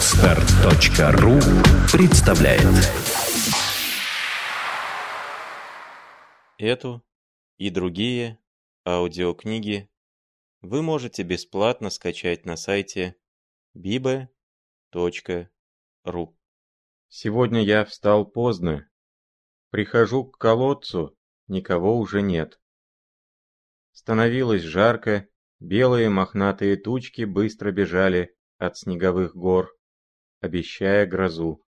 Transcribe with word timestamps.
Отстар.ру 0.00 1.38
представляет 1.92 2.64
Эту 6.56 7.04
и 7.58 7.68
другие 7.68 8.38
аудиокниги 8.86 9.90
вы 10.62 10.80
можете 10.80 11.22
бесплатно 11.22 11.90
скачать 11.90 12.46
на 12.46 12.56
сайте 12.56 13.16
bibe.ru 13.76 14.28
Сегодня 17.08 17.62
я 17.62 17.84
встал 17.84 18.24
поздно. 18.24 18.88
Прихожу 19.68 20.24
к 20.24 20.38
колодцу, 20.38 21.14
никого 21.46 21.98
уже 21.98 22.22
нет. 22.22 22.58
Становилось 23.92 24.62
жарко, 24.62 25.28
белые 25.58 26.08
мохнатые 26.08 26.78
тучки 26.78 27.24
быстро 27.24 27.70
бежали 27.70 28.34
от 28.56 28.78
снеговых 28.78 29.36
гор, 29.36 29.76
обещая 30.40 31.06
грозу. 31.06 31.64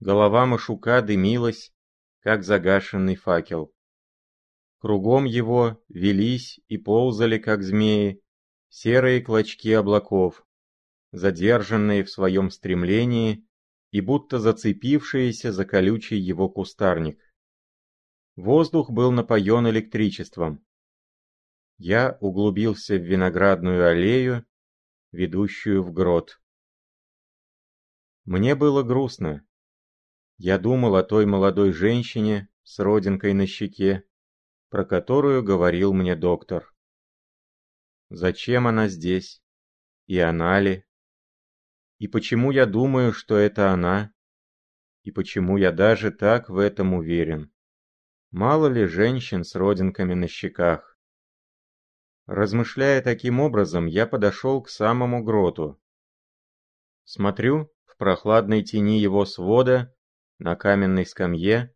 Голова 0.00 0.46
Машука 0.46 1.00
дымилась, 1.02 1.72
как 2.20 2.44
загашенный 2.44 3.16
факел. 3.16 3.74
Кругом 4.78 5.24
его 5.24 5.82
велись 5.88 6.60
и 6.68 6.76
ползали, 6.76 7.38
как 7.38 7.62
змеи, 7.62 8.22
серые 8.68 9.22
клочки 9.22 9.72
облаков, 9.72 10.46
задержанные 11.10 12.04
в 12.04 12.10
своем 12.10 12.50
стремлении 12.50 13.46
и 13.90 14.00
будто 14.00 14.38
зацепившиеся 14.38 15.52
за 15.52 15.64
колючий 15.64 16.18
его 16.18 16.50
кустарник. 16.50 17.18
Воздух 18.36 18.90
был 18.90 19.12
напоен 19.12 19.68
электричеством. 19.68 20.64
Я 21.78 22.18
углубился 22.20 22.96
в 22.96 23.02
виноградную 23.02 23.88
аллею, 23.88 24.44
ведущую 25.12 25.82
в 25.82 25.92
грот. 25.92 26.40
Мне 28.24 28.54
было 28.54 28.82
грустно. 28.82 29.46
Я 30.38 30.58
думал 30.58 30.96
о 30.96 31.02
той 31.02 31.26
молодой 31.26 31.72
женщине 31.72 32.48
с 32.62 32.78
родинкой 32.78 33.34
на 33.34 33.46
щеке, 33.46 34.04
про 34.70 34.84
которую 34.84 35.42
говорил 35.42 35.92
мне 35.92 36.16
доктор. 36.16 36.74
Зачем 38.08 38.66
она 38.66 38.88
здесь? 38.88 39.42
И 40.06 40.18
она 40.18 40.58
ли? 40.60 40.84
И 41.98 42.08
почему 42.08 42.50
я 42.50 42.66
думаю, 42.66 43.12
что 43.12 43.36
это 43.36 43.70
она? 43.70 44.12
И 45.02 45.10
почему 45.10 45.58
я 45.58 45.70
даже 45.70 46.10
так 46.10 46.48
в 46.48 46.58
этом 46.58 46.94
уверен? 46.94 47.52
Мало 48.30 48.66
ли 48.68 48.86
женщин 48.86 49.44
с 49.44 49.54
родинками 49.54 50.14
на 50.14 50.28
щеках? 50.28 50.98
Размышляя 52.26 53.02
таким 53.02 53.38
образом, 53.38 53.86
я 53.86 54.06
подошел 54.06 54.62
к 54.62 54.70
самому 54.70 55.22
гроту. 55.22 55.78
Смотрю, 57.04 57.73
прохладной 58.04 58.62
тени 58.62 59.00
его 59.00 59.24
свода, 59.24 59.90
на 60.38 60.56
каменной 60.56 61.06
скамье, 61.06 61.74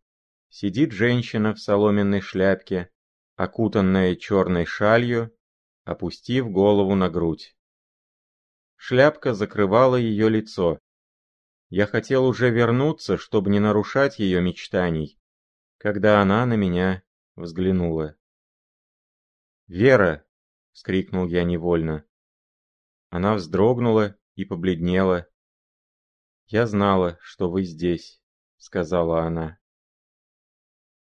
сидит 0.49 0.91
женщина 0.91 1.55
в 1.55 1.59
соломенной 1.59 2.21
шляпке, 2.21 2.91
окутанная 3.35 4.15
черной 4.15 4.65
шалью, 4.65 5.35
опустив 5.85 6.51
голову 6.51 6.93
на 6.93 7.09
грудь. 7.09 7.57
Шляпка 8.75 9.33
закрывала 9.33 9.95
ее 9.95 10.29
лицо. 10.29 10.77
Я 11.69 11.87
хотел 11.87 12.27
уже 12.27 12.51
вернуться, 12.51 13.17
чтобы 13.17 13.49
не 13.49 13.59
нарушать 13.59 14.19
ее 14.19 14.39
мечтаний, 14.39 15.19
когда 15.79 16.21
она 16.21 16.45
на 16.45 16.53
меня 16.53 17.01
взглянула. 17.37 18.15
«Вера!»— 19.65 20.23
вскрикнул 20.73 21.25
я 21.27 21.43
невольно. 21.43 22.05
Она 23.09 23.33
вздрогнула 23.33 24.15
и 24.35 24.45
побледнела. 24.45 25.27
«Я 26.49 26.65
знала, 26.65 27.19
что 27.21 27.47
вы 27.47 27.61
здесь»,— 27.61 28.19
сказала 28.57 29.21
она. 29.21 29.59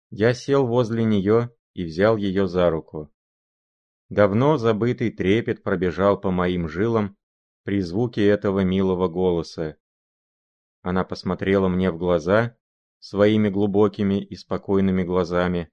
Я 0.10 0.34
сел 0.34 0.66
возле 0.66 1.04
нее 1.04 1.52
и 1.74 1.84
взял 1.84 2.18
ее 2.18 2.48
за 2.48 2.72
руку. 2.72 3.14
Давно 4.10 4.58
забытый 4.58 5.12
трепет 5.12 5.62
пробежал 5.62 6.20
по 6.20 6.32
моим 6.32 6.68
жилам 6.68 7.16
при 7.64 7.82
звуке 7.82 8.26
этого 8.26 8.62
милого 8.62 9.08
голоса. 9.08 9.78
Она 10.82 11.04
посмотрела 11.04 11.68
мне 11.68 11.92
в 11.92 11.98
глаза 12.00 12.58
своими 12.98 13.50
глубокими 13.50 14.24
и 14.24 14.36
спокойными 14.36 15.04
глазами. 15.04 15.72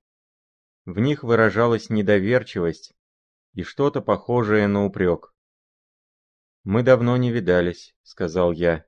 В 0.85 0.99
них 0.99 1.23
выражалась 1.23 1.89
недоверчивость 1.89 2.95
и 3.55 3.63
что-то 3.63 4.03
похожее 4.03 4.67
на 4.67 4.85
упрек. 4.85 5.35
«Мы 6.63 6.83
давно 6.83 7.17
не 7.17 7.31
видались»,— 7.31 7.97
сказал 8.03 8.53
я. 8.53 8.87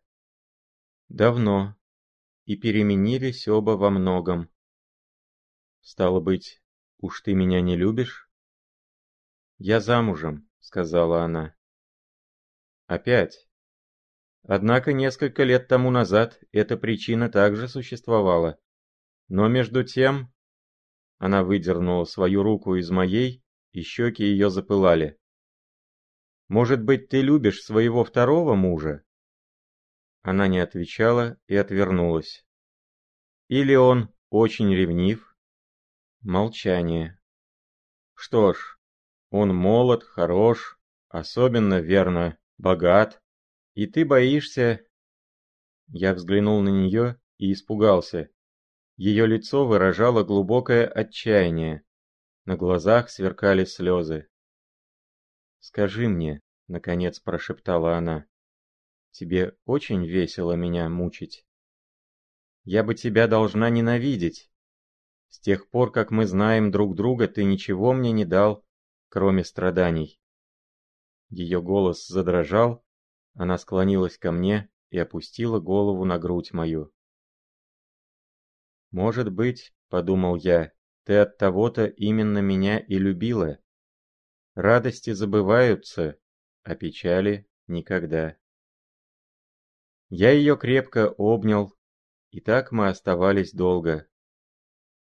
«Давно. 1.08 1.76
И 2.44 2.56
переменились 2.56 3.48
оба 3.48 3.72
во 3.72 3.90
многом». 3.90 4.50
«Стало 5.80 6.20
быть, 6.20 6.62
уж 6.98 7.20
ты 7.20 7.34
меня 7.34 7.60
не 7.60 7.76
любишь?» 7.76 8.30
«Я 9.58 9.80
замужем»,— 9.80 10.48
сказала 10.60 11.22
она. 11.22 11.54
Опять. 12.86 13.48
Однако 14.42 14.92
несколько 14.92 15.42
лет 15.42 15.68
тому 15.68 15.90
назад 15.90 16.38
эта 16.52 16.76
причина 16.76 17.30
также 17.30 17.68
существовала. 17.68 18.58
Но 19.28 19.48
между 19.48 19.84
тем... 19.84 20.32
Она 21.18 21.44
выдернула 21.44 22.04
свою 22.04 22.42
руку 22.42 22.74
из 22.74 22.90
моей, 22.90 23.42
и 23.72 23.82
щеки 23.82 24.24
ее 24.24 24.50
запылали. 24.50 25.18
«Может 26.48 26.82
быть, 26.82 27.08
ты 27.08 27.22
любишь 27.22 27.62
своего 27.62 28.04
второго 28.04 28.54
мужа?» 28.54 29.04
Она 30.24 30.48
не 30.48 30.58
отвечала 30.58 31.38
и 31.48 31.54
отвернулась. 31.54 32.46
«Или 33.48 33.74
он 33.74 34.08
очень 34.30 34.74
ревнив?» 34.74 35.36
Молчание. 36.22 37.20
«Что 38.14 38.54
ж, 38.54 38.78
он 39.28 39.54
молод, 39.54 40.02
хорош, 40.02 40.80
особенно 41.10 41.78
верно 41.80 42.38
богат, 42.56 43.22
и 43.74 43.86
ты 43.86 44.06
боишься...» 44.06 44.86
Я 45.88 46.14
взглянул 46.14 46.62
на 46.62 46.70
нее 46.70 47.20
и 47.36 47.52
испугался. 47.52 48.30
Ее 48.96 49.26
лицо 49.26 49.66
выражало 49.66 50.24
глубокое 50.24 50.86
отчаяние. 50.86 51.84
На 52.46 52.56
глазах 52.56 53.10
сверкали 53.10 53.66
слезы. 53.66 54.26
«Скажи 55.58 56.08
мне»,— 56.08 56.40
наконец 56.68 57.20
прошептала 57.20 57.98
она,— 57.98 58.24
«тебе 59.14 59.56
очень 59.64 60.04
весело 60.04 60.54
меня 60.54 60.88
мучить. 60.88 61.46
Я 62.64 62.82
бы 62.82 62.96
тебя 62.96 63.28
должна 63.28 63.70
ненавидеть. 63.70 64.50
С 65.28 65.38
тех 65.38 65.70
пор, 65.70 65.92
как 65.92 66.10
мы 66.10 66.26
знаем 66.26 66.72
друг 66.72 66.96
друга, 66.96 67.28
ты 67.28 67.44
ничего 67.44 67.92
мне 67.92 68.10
не 68.10 68.24
дал, 68.24 68.66
кроме 69.08 69.44
страданий. 69.44 70.20
Ее 71.28 71.62
голос 71.62 72.08
задрожал, 72.08 72.84
она 73.34 73.56
склонилась 73.56 74.18
ко 74.18 74.32
мне 74.32 74.68
и 74.90 74.98
опустила 74.98 75.60
голову 75.60 76.04
на 76.04 76.18
грудь 76.18 76.52
мою. 76.52 76.92
«Может 78.90 79.30
быть,— 79.30 79.72
подумал 79.90 80.34
я,— 80.34 80.72
ты 81.04 81.18
от 81.18 81.38
того-то 81.38 81.86
именно 81.86 82.38
меня 82.38 82.80
и 82.80 82.98
любила. 82.98 83.60
Радости 84.54 85.12
забываются, 85.12 86.18
а 86.64 86.74
печали 86.74 87.46
никогда». 87.68 88.36
Я 90.16 90.30
ее 90.30 90.56
крепко 90.56 91.08
обнял, 91.18 91.74
и 92.30 92.40
так 92.40 92.70
мы 92.70 92.86
оставались 92.86 93.52
долго. 93.52 94.06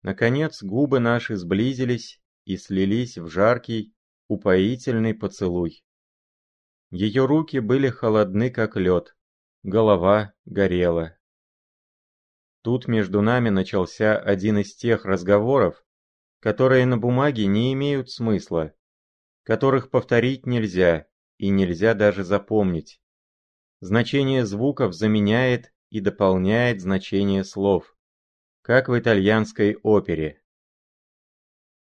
Наконец 0.03 0.61
губы 0.61 0.99
наши 0.99 1.37
сблизились 1.37 2.21
и 2.47 2.57
слились 2.57 3.17
в 3.17 3.29
жаркий, 3.29 3.95
упоительный 4.27 5.15
поцелуй. 5.15 5.85
Ее 6.91 7.27
руки 7.27 7.61
были 7.61 7.91
холодны, 7.91 8.51
как 8.51 8.75
лед, 8.75 9.17
голова 9.63 10.35
горела. 10.45 11.17
Тут 12.63 12.89
между 12.89 13.23
нами 13.23 13.51
начался 13.51 14.19
один 14.19 14.59
из 14.59 14.75
тех 14.75 15.05
разговоров, 15.05 15.81
которые 16.41 16.87
на 16.87 16.99
бумаге 16.99 17.47
не 17.47 17.73
имеют 17.73 18.11
смысла, 18.11 18.75
которых 19.45 19.91
повторить 19.93 20.45
нельзя 20.45 21.07
и 21.37 21.51
нельзя 21.51 21.95
даже 21.95 22.25
запомнить. 22.25 23.01
Значение 23.81 24.45
звуков 24.45 24.93
заменяет 24.93 25.73
и 25.91 26.01
дополняет 26.01 26.81
значение 26.81 27.45
слов, 27.45 27.97
как 28.63 28.89
в 28.89 28.99
итальянской 28.99 29.77
опере. 29.83 30.43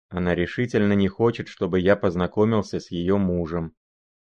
Она 0.10 0.36
решительно 0.36 0.94
не 0.94 1.08
хочет, 1.08 1.48
чтобы 1.48 1.80
я 1.80 1.96
познакомился 1.96 2.80
с 2.80 2.92
ее 2.92 3.18
мужем 3.18 3.76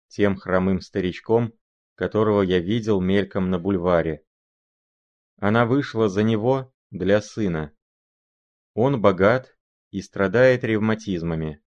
тем 0.07 0.35
хромым 0.35 0.79
старичком, 0.79 1.53
которого 1.95 2.43
я 2.43 2.59
видел 2.59 3.01
мельком 3.01 3.49
на 3.49 3.57
бульваре. 3.57 4.23
Она 5.37 5.65
вышла 5.65 6.07
за 6.07 6.21
него 6.21 6.71
для 6.91 7.19
сына. 7.19 7.71
Он 8.75 9.01
богат 9.01 9.57
и 9.89 10.01
страдает 10.01 10.63
ревматизмами. 10.63 11.63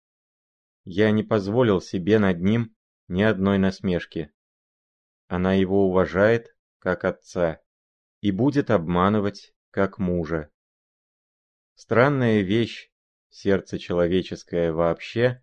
Я 0.85 1.11
не 1.11 1.23
позволил 1.23 1.81
себе 1.81 2.19
над 2.19 2.43
ним 2.43 2.75
ни 3.09 3.23
одной 3.23 3.57
насмешки. 3.57 4.34
Она 5.27 5.55
его 5.55 5.89
уважает, 5.89 6.57
как 6.79 7.05
отца, 7.05 7.61
и 8.21 8.31
будет 8.31 8.71
обманывать, 8.71 9.55
как 9.71 9.99
мужа. 9.99 10.51
Странная 11.75 12.43
вещь, 12.43 12.93
сердце 13.31 13.79
человеческое 13.79 14.73
вообще 14.73 15.43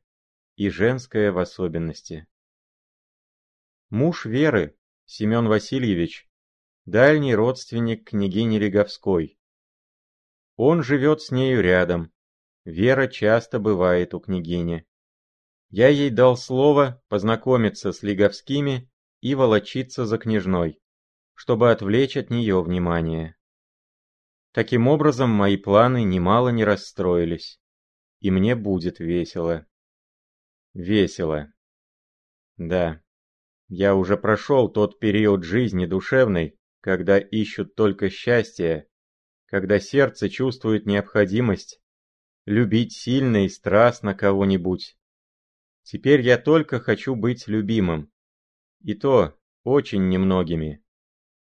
и 0.56 0.70
женское 0.70 1.32
в 1.32 1.40
особенности. 1.40 2.28
Муж 3.90 4.26
Веры, 4.26 4.78
Семен 5.06 5.48
Васильевич, 5.48 6.30
дальний 6.86 7.36
родственник 7.36 8.08
княгини 8.10 8.58
Леговской. 8.58 9.38
Он 10.56 10.84
живет 10.84 11.22
с 11.22 11.32
нею 11.32 11.62
рядом. 11.62 12.14
Вера 12.66 13.08
часто 13.08 13.60
бывает 13.60 14.14
у 14.14 14.20
княгини. 14.20 14.86
Я 15.70 15.88
ей 15.88 16.10
дал 16.10 16.38
слово 16.38 17.02
познакомиться 17.08 17.92
с 17.92 18.04
Леговскими 18.04 18.91
и 19.22 19.36
волочиться 19.36 20.06
за 20.06 20.18
княжной, 20.18 20.80
чтобы 21.34 21.72
отвлечь 21.72 22.18
от 22.18 22.30
нее 22.30 22.62
внимание. 22.62 23.38
Таким 24.52 24.88
образом, 24.88 25.30
мои 25.30 25.56
планы 25.56 26.04
немало 26.04 26.50
не 26.50 26.66
расстроились, 26.66 27.62
и 28.20 28.32
мне 28.32 28.56
будет 28.56 29.00
весело. 29.00 29.66
Весело. 30.74 31.54
Да, 32.58 33.02
я 33.70 33.96
уже 33.96 34.18
прошел 34.18 34.70
тот 34.70 35.00
период 35.00 35.44
жизни 35.44 35.86
душевной, 35.86 36.60
когда 36.82 37.18
ищут 37.18 37.76
только 37.76 38.10
счастье, 38.10 38.88
когда 39.46 39.80
сердце 39.80 40.30
чувствует 40.30 40.86
необходимость 40.86 41.82
любить 42.46 42.94
сильно 42.94 43.46
и 43.46 43.50
страстно 43.50 44.14
кого-нибудь. 44.14 44.98
Теперь 45.84 46.22
я 46.22 46.38
только 46.38 46.80
хочу 46.80 47.16
быть 47.16 47.48
любимым. 47.48 48.12
И 48.84 48.94
то 48.96 49.38
очень 49.64 50.10
немногими. 50.10 50.84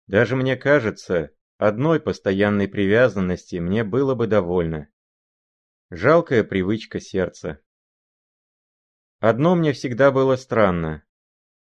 Даже 0.06 0.36
мне 0.36 0.56
кажется, 0.56 1.32
одной 1.58 2.00
постоянной 2.00 2.68
привязанности 2.68 3.56
мне 3.56 3.82
было 3.82 4.14
бы 4.14 4.26
довольно. 4.26 4.88
Жалкая 5.90 6.44
привычка 6.44 7.00
сердца. 7.00 7.60
Одно 9.18 9.56
мне 9.56 9.72
всегда 9.72 10.12
было 10.12 10.36
странно. 10.36 11.04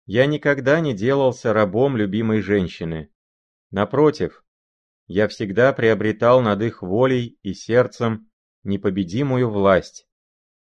Я 0.05 0.25
никогда 0.25 0.79
не 0.79 0.93
делался 0.93 1.53
рабом 1.53 1.97
любимой 1.97 2.41
женщины. 2.41 3.11
Напротив, 3.69 4.43
я 5.07 5.27
всегда 5.27 5.73
приобретал 5.73 6.41
над 6.41 6.61
их 6.61 6.81
волей 6.81 7.37
и 7.43 7.53
сердцем 7.53 8.29
непобедимую 8.63 9.49
власть, 9.49 10.07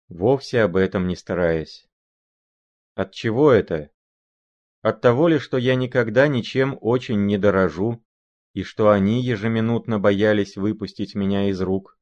вовсе 0.08 0.62
об 0.62 0.76
этом 0.76 1.06
не 1.08 1.16
стараясь. 1.16 1.88
От 2.94 3.12
чего 3.12 3.50
это? 3.52 3.90
От 4.88 5.02
того 5.02 5.28
ли, 5.28 5.38
что 5.38 5.58
я 5.58 5.74
никогда 5.74 6.28
ничем 6.28 6.78
очень 6.80 7.26
не 7.26 7.36
дорожу, 7.36 8.02
и 8.54 8.62
что 8.62 8.88
они 8.88 9.22
ежеминутно 9.22 9.98
боялись 9.98 10.56
выпустить 10.56 11.14
меня 11.14 11.50
из 11.50 11.60
рук? 11.60 11.98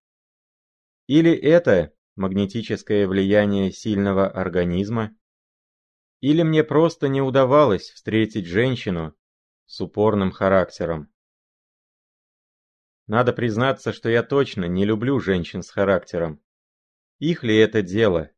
Или 1.08 1.32
это 1.32 1.92
магнетическое 2.14 3.08
влияние 3.08 3.72
сильного 3.72 4.30
организма? 4.30 5.16
Или 6.20 6.44
мне 6.44 6.62
просто 6.62 7.08
не 7.08 7.20
удавалось 7.20 7.90
встретить 7.90 8.46
женщину, 8.46 9.16
с 9.64 9.80
упорным 9.80 10.30
характером. 10.30 11.12
Надо 13.08 13.32
признаться, 13.32 13.92
что 13.92 14.08
я 14.08 14.22
точно 14.22 14.66
не 14.66 14.84
люблю 14.84 15.18
женщин 15.18 15.64
с 15.64 15.70
характером. 15.70 16.40
Их 17.18 17.42
ли 17.42 17.56
это 17.56 17.82
дело? 17.82 18.30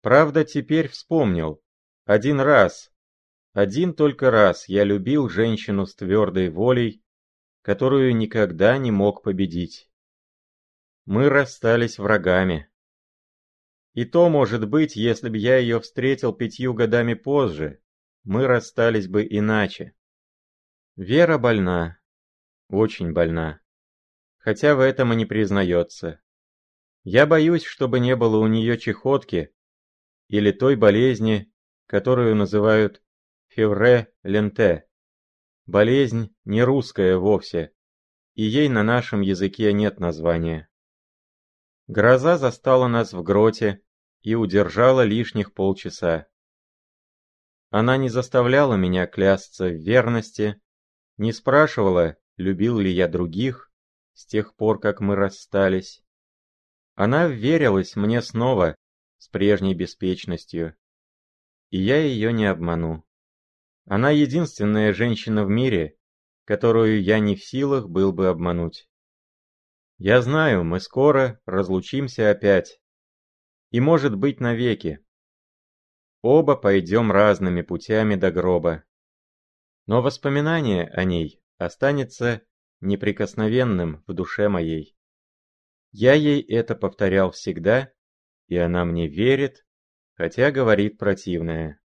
Правда, 0.00 0.44
теперь 0.44 0.88
вспомнил. 0.88 1.62
Один 2.04 2.40
раз, 2.40 2.91
один 3.52 3.94
только 3.94 4.30
раз 4.30 4.68
я 4.68 4.84
любил 4.84 5.28
женщину 5.28 5.86
с 5.86 5.94
твердой 5.94 6.48
волей, 6.48 7.04
которую 7.60 8.16
никогда 8.16 8.78
не 8.78 8.90
мог 8.90 9.22
победить. 9.22 9.90
Мы 11.04 11.28
расстались 11.28 11.98
врагами. 11.98 12.70
И 13.92 14.06
то, 14.06 14.30
может 14.30 14.66
быть, 14.68 14.96
если 14.96 15.28
бы 15.28 15.36
я 15.36 15.58
ее 15.58 15.80
встретил 15.80 16.32
пятью 16.32 16.72
годами 16.72 17.12
позже, 17.12 17.82
мы 18.24 18.46
расстались 18.46 19.06
бы 19.06 19.26
иначе. 19.28 19.94
Вера 20.96 21.36
больна, 21.36 21.98
очень 22.68 23.12
больна. 23.12 23.60
Хотя 24.38 24.74
в 24.74 24.80
этом 24.80 25.12
и 25.12 25.16
не 25.16 25.26
признается. 25.26 26.20
Я 27.04 27.26
боюсь, 27.26 27.64
чтобы 27.64 28.00
не 28.00 28.16
было 28.16 28.38
у 28.38 28.46
нее 28.46 28.78
чехотки 28.78 29.52
или 30.28 30.52
той 30.52 30.76
болезни, 30.76 31.52
которую 31.86 32.34
называют 32.34 33.02
февре-ленте. 33.54 34.86
Болезнь 35.66 36.34
не 36.44 36.62
русская 36.62 37.16
вовсе, 37.16 37.72
и 38.34 38.42
ей 38.42 38.68
на 38.68 38.82
нашем 38.82 39.20
языке 39.20 39.72
нет 39.72 40.00
названия. 40.00 40.68
Гроза 41.86 42.38
застала 42.38 42.88
нас 42.88 43.12
в 43.12 43.22
гроте 43.22 43.82
и 44.22 44.34
удержала 44.34 45.02
лишних 45.02 45.52
полчаса. 45.52 46.26
Она 47.70 47.96
не 47.96 48.08
заставляла 48.08 48.74
меня 48.74 49.06
клясться 49.06 49.66
в 49.66 49.74
верности, 49.74 50.60
не 51.18 51.32
спрашивала, 51.32 52.16
любил 52.36 52.78
ли 52.78 52.90
я 52.90 53.08
других, 53.08 53.70
с 54.14 54.26
тех 54.26 54.54
пор, 54.56 54.80
как 54.80 55.00
мы 55.00 55.14
расстались. 55.14 56.02
Она 56.94 57.26
верилась 57.26 57.96
мне 57.96 58.22
снова, 58.22 58.76
с 59.18 59.28
прежней 59.28 59.74
беспечностью. 59.74 60.74
И 61.70 61.78
я 61.78 61.98
ее 61.98 62.32
не 62.32 62.46
обману. 62.46 63.06
Она 63.86 64.10
единственная 64.10 64.92
женщина 64.92 65.44
в 65.44 65.48
мире, 65.48 65.98
которую 66.44 67.02
я 67.02 67.18
не 67.18 67.34
в 67.34 67.44
силах 67.44 67.88
был 67.88 68.12
бы 68.12 68.28
обмануть. 68.28 68.88
Я 69.98 70.22
знаю, 70.22 70.64
мы 70.64 70.80
скоро 70.80 71.40
разлучимся 71.46 72.30
опять. 72.30 72.80
И 73.70 73.80
может 73.80 74.16
быть 74.16 74.40
навеки. 74.40 75.04
Оба 76.22 76.56
пойдем 76.56 77.10
разными 77.10 77.62
путями 77.62 78.14
до 78.14 78.30
гроба. 78.30 78.84
Но 79.86 80.02
воспоминание 80.02 80.88
о 80.88 81.04
ней 81.04 81.42
останется 81.58 82.42
неприкосновенным 82.80 84.04
в 84.06 84.14
душе 84.14 84.48
моей. 84.48 84.96
Я 85.90 86.14
ей 86.14 86.40
это 86.42 86.74
повторял 86.74 87.32
всегда, 87.32 87.92
и 88.46 88.56
она 88.56 88.84
мне 88.84 89.08
верит, 89.08 89.66
хотя 90.14 90.50
говорит 90.50 90.98
противное. 90.98 91.81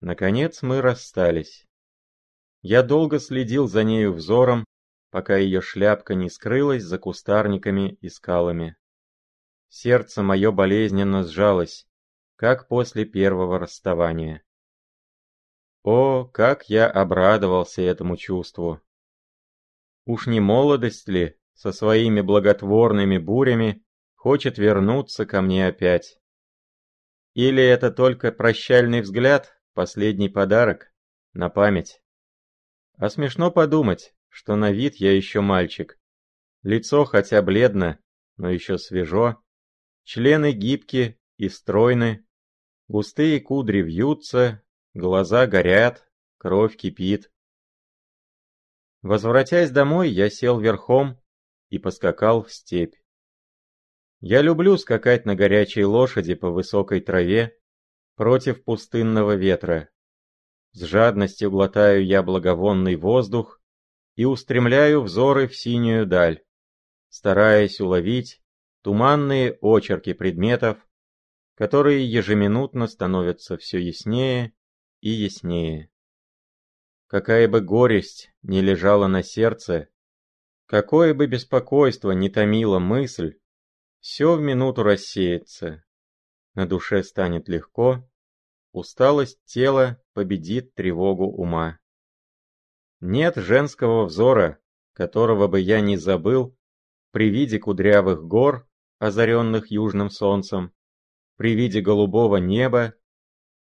Наконец 0.00 0.62
мы 0.62 0.80
расстались. 0.80 1.68
Я 2.62 2.82
долго 2.82 3.18
следил 3.18 3.68
за 3.68 3.84
нею 3.84 4.12
взором, 4.12 4.64
пока 5.10 5.36
ее 5.36 5.60
шляпка 5.60 6.14
не 6.14 6.30
скрылась 6.30 6.82
за 6.82 6.98
кустарниками 6.98 7.98
и 8.00 8.08
скалами. 8.08 8.76
Сердце 9.68 10.22
мое 10.22 10.50
болезненно 10.52 11.22
сжалось, 11.24 11.86
как 12.36 12.68
после 12.68 13.04
первого 13.04 13.58
расставания. 13.58 14.42
О, 15.82 16.24
как 16.24 16.68
я 16.68 16.90
обрадовался 16.90 17.82
этому 17.82 18.16
чувству! 18.16 18.80
Уж 20.06 20.26
не 20.26 20.40
молодость 20.40 21.08
ли 21.08 21.38
со 21.54 21.72
своими 21.72 22.20
благотворными 22.20 23.18
бурями 23.18 23.84
хочет 24.14 24.58
вернуться 24.58 25.26
ко 25.26 25.40
мне 25.40 25.66
опять? 25.66 26.18
Или 27.34 27.62
это 27.62 27.90
только 27.90 28.32
прощальный 28.32 29.02
взгляд, 29.02 29.59
последний 29.80 30.28
подарок, 30.28 30.92
на 31.32 31.48
память? 31.48 32.02
А 32.98 33.08
смешно 33.08 33.50
подумать, 33.50 34.14
что 34.28 34.54
на 34.54 34.72
вид 34.72 34.96
я 34.96 35.16
еще 35.16 35.40
мальчик. 35.40 35.98
Лицо 36.62 37.06
хотя 37.06 37.40
бледно, 37.40 37.98
но 38.36 38.50
еще 38.50 38.76
свежо, 38.76 39.42
члены 40.04 40.52
гибки 40.52 41.18
и 41.38 41.48
стройны, 41.48 42.26
Густые 42.88 43.40
кудри 43.40 43.80
вьются, 43.80 44.62
глаза 44.92 45.46
горят, 45.46 46.06
кровь 46.36 46.76
кипит. 46.76 47.32
Возвратясь 49.00 49.70
домой, 49.70 50.10
я 50.10 50.28
сел 50.28 50.60
верхом 50.60 51.18
и 51.70 51.78
поскакал 51.78 52.42
в 52.42 52.52
степь. 52.52 52.96
Я 54.20 54.42
люблю 54.42 54.76
скакать 54.76 55.24
на 55.24 55.34
горячей 55.34 55.86
лошади 55.86 56.34
по 56.34 56.50
высокой 56.50 57.00
траве 57.00 57.58
против 58.20 58.64
пустынного 58.64 59.34
ветра. 59.34 59.88
С 60.72 60.82
жадностью 60.82 61.50
глотаю 61.50 62.04
я 62.04 62.22
благовонный 62.22 62.94
воздух 62.96 63.62
и 64.14 64.26
устремляю 64.26 65.00
взоры 65.00 65.48
в 65.48 65.56
синюю 65.56 66.04
даль, 66.04 66.44
стараясь 67.08 67.80
уловить 67.80 68.42
туманные 68.82 69.56
очерки 69.62 70.12
предметов, 70.12 70.76
которые 71.54 72.04
ежеминутно 72.12 72.88
становятся 72.88 73.56
все 73.56 73.78
яснее 73.78 74.52
и 75.00 75.08
яснее. 75.08 75.90
Какая 77.06 77.48
бы 77.48 77.62
горесть 77.62 78.30
не 78.42 78.60
лежала 78.60 79.06
на 79.06 79.22
сердце, 79.22 79.88
какое 80.66 81.14
бы 81.14 81.26
беспокойство 81.26 82.10
не 82.10 82.28
томила 82.28 82.80
мысль, 82.80 83.38
все 84.00 84.36
в 84.36 84.42
минуту 84.42 84.82
рассеется, 84.82 85.82
на 86.52 86.66
душе 86.66 87.02
станет 87.02 87.48
легко, 87.48 88.06
усталость 88.72 89.42
тела 89.44 90.02
победит 90.12 90.74
тревогу 90.74 91.24
ума. 91.24 91.78
Нет 93.00 93.36
женского 93.36 94.04
взора, 94.04 94.58
которого 94.92 95.48
бы 95.48 95.60
я 95.60 95.80
не 95.80 95.96
забыл 95.96 96.56
при 97.12 97.30
виде 97.30 97.58
кудрявых 97.58 98.22
гор, 98.22 98.68
озаренных 98.98 99.70
южным 99.70 100.10
солнцем, 100.10 100.72
при 101.36 101.54
виде 101.54 101.80
голубого 101.80 102.36
неба 102.36 102.94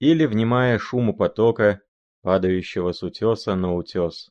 или 0.00 0.26
внимая 0.26 0.78
шуму 0.78 1.16
потока, 1.16 1.80
падающего 2.22 2.92
с 2.92 3.02
утеса 3.02 3.54
на 3.54 3.74
утес. 3.74 4.30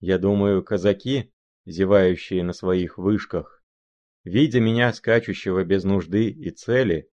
Я 0.00 0.18
думаю, 0.18 0.64
казаки, 0.64 1.32
зевающие 1.64 2.42
на 2.42 2.52
своих 2.52 2.98
вышках, 2.98 3.62
видя 4.24 4.60
меня 4.60 4.92
скачущего 4.92 5.62
без 5.62 5.84
нужды 5.84 6.28
и 6.30 6.50
цели, 6.50 7.11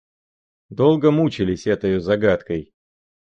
долго 0.68 1.10
мучились 1.10 1.66
этой 1.66 2.00
загадкой, 2.00 2.74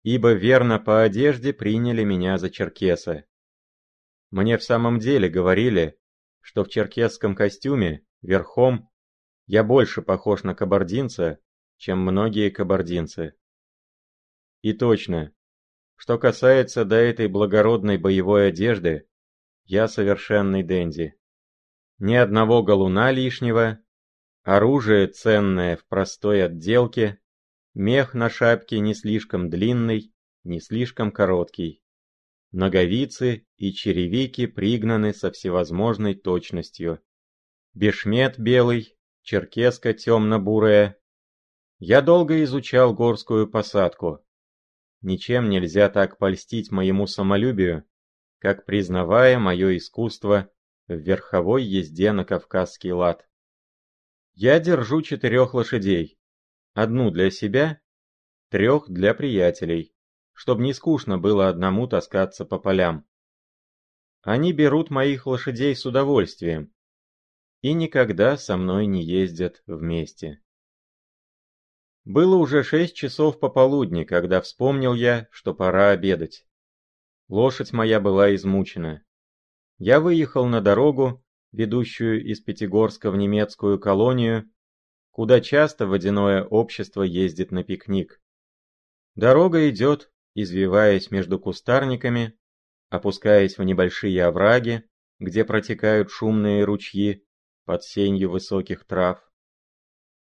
ибо 0.02 0.32
верно 0.32 0.78
по 0.78 1.02
одежде 1.02 1.52
приняли 1.52 2.04
меня 2.04 2.38
за 2.38 2.50
черкеса. 2.50 3.24
Мне 4.30 4.58
в 4.58 4.64
самом 4.64 4.98
деле 4.98 5.28
говорили, 5.28 5.98
что 6.40 6.64
в 6.64 6.68
черкесском 6.68 7.34
костюме, 7.34 8.04
верхом, 8.20 8.90
я 9.46 9.64
больше 9.64 10.02
похож 10.02 10.42
на 10.42 10.54
кабардинца, 10.54 11.38
чем 11.76 12.00
многие 12.00 12.50
кабардинцы. 12.50 13.34
И 14.62 14.72
точно, 14.72 15.34
что 15.96 16.18
касается 16.18 16.84
до 16.84 16.96
этой 16.96 17.28
благородной 17.28 17.98
боевой 17.98 18.48
одежды, 18.48 19.08
я 19.64 19.88
совершенный 19.88 20.62
денди. 20.62 21.14
Ни 21.98 22.14
одного 22.14 22.62
галуна 22.62 23.12
лишнего, 23.12 23.80
оружие 24.42 25.06
ценное 25.06 25.76
в 25.76 25.84
простой 25.86 26.44
отделке, 26.44 27.21
мех 27.74 28.14
на 28.14 28.28
шапке 28.28 28.80
не 28.80 28.94
слишком 28.94 29.50
длинный, 29.50 30.12
не 30.44 30.60
слишком 30.60 31.10
короткий. 31.10 31.82
Ноговицы 32.50 33.46
и 33.56 33.72
черевики 33.72 34.46
пригнаны 34.46 35.14
со 35.14 35.30
всевозможной 35.30 36.14
точностью. 36.14 37.00
Бешмет 37.72 38.38
белый, 38.38 38.98
черкеска 39.22 39.94
темно-бурая. 39.94 40.98
Я 41.78 42.02
долго 42.02 42.42
изучал 42.44 42.92
горскую 42.92 43.48
посадку. 43.48 44.22
Ничем 45.00 45.48
нельзя 45.48 45.88
так 45.88 46.18
польстить 46.18 46.70
моему 46.70 47.06
самолюбию, 47.06 47.84
как 48.38 48.66
признавая 48.66 49.38
мое 49.38 49.78
искусство 49.78 50.50
в 50.86 50.94
верховой 50.94 51.64
езде 51.64 52.12
на 52.12 52.24
Кавказский 52.24 52.92
лад. 52.92 53.26
Я 54.34 54.60
держу 54.60 55.02
четырех 55.02 55.54
лошадей. 55.54 56.18
Одну 56.74 57.10
для 57.10 57.30
себя, 57.30 57.80
трех 58.48 58.88
для 58.88 59.12
приятелей, 59.14 59.94
чтобы 60.32 60.62
не 60.62 60.72
скучно 60.72 61.18
было 61.18 61.48
одному 61.48 61.86
таскаться 61.86 62.44
по 62.44 62.58
полям. 62.58 63.06
Они 64.22 64.52
берут 64.52 64.88
моих 64.88 65.26
лошадей 65.26 65.76
с 65.76 65.84
удовольствием 65.84 66.72
и 67.60 67.74
никогда 67.74 68.36
со 68.36 68.56
мной 68.56 68.86
не 68.86 69.04
ездят 69.04 69.62
вместе. 69.66 70.42
Было 72.04 72.36
уже 72.36 72.64
шесть 72.64 72.96
часов 72.96 73.38
пополудни, 73.38 74.04
когда 74.04 74.40
вспомнил 74.40 74.94
я, 74.94 75.28
что 75.30 75.54
пора 75.54 75.90
обедать. 75.90 76.46
Лошадь 77.28 77.72
моя 77.72 78.00
была 78.00 78.34
измучена. 78.34 79.04
Я 79.78 80.00
выехал 80.00 80.46
на 80.46 80.60
дорогу, 80.60 81.24
ведущую 81.52 82.24
из 82.24 82.40
Пятигорска 82.40 83.10
в 83.10 83.16
немецкую 83.16 83.78
колонию, 83.78 84.50
куда 85.12 85.40
часто 85.40 85.86
водяное 85.86 86.42
общество 86.42 87.02
ездит 87.02 87.52
на 87.52 87.62
пикник. 87.62 88.20
Дорога 89.14 89.68
идет, 89.68 90.10
извиваясь 90.34 91.10
между 91.10 91.38
кустарниками, 91.38 92.36
опускаясь 92.88 93.58
в 93.58 93.62
небольшие 93.62 94.24
овраги, 94.24 94.84
где 95.20 95.44
протекают 95.44 96.10
шумные 96.10 96.64
ручьи 96.64 97.24
под 97.64 97.84
сенью 97.84 98.30
высоких 98.30 98.84
трав. 98.84 99.22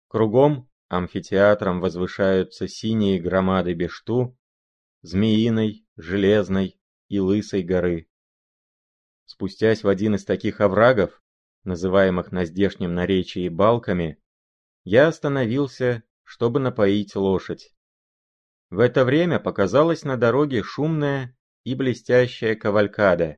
Кругом 0.06 0.70
амфитеатром 0.88 1.80
возвышаются 1.80 2.68
синие 2.68 3.20
громады 3.20 3.74
Бешту, 3.74 4.38
Змеиной, 5.02 5.86
Железной, 5.96 6.80
и 7.08 7.18
Лысой 7.20 7.62
горы. 7.62 8.08
Спустясь 9.24 9.82
в 9.82 9.88
один 9.88 10.14
из 10.14 10.24
таких 10.24 10.60
оврагов, 10.60 11.22
называемых 11.64 12.32
на 12.32 12.44
здешнем 12.44 12.94
наречии 12.94 13.48
балками, 13.48 14.18
я 14.88 15.08
остановился, 15.08 16.02
чтобы 16.24 16.60
напоить 16.60 17.14
лошадь. 17.14 17.74
В 18.70 18.78
это 18.78 19.04
время 19.04 19.38
показалась 19.38 20.02
на 20.02 20.16
дороге 20.16 20.62
шумная 20.62 21.36
и 21.64 21.74
блестящая 21.74 22.56
кавалькада. 22.56 23.36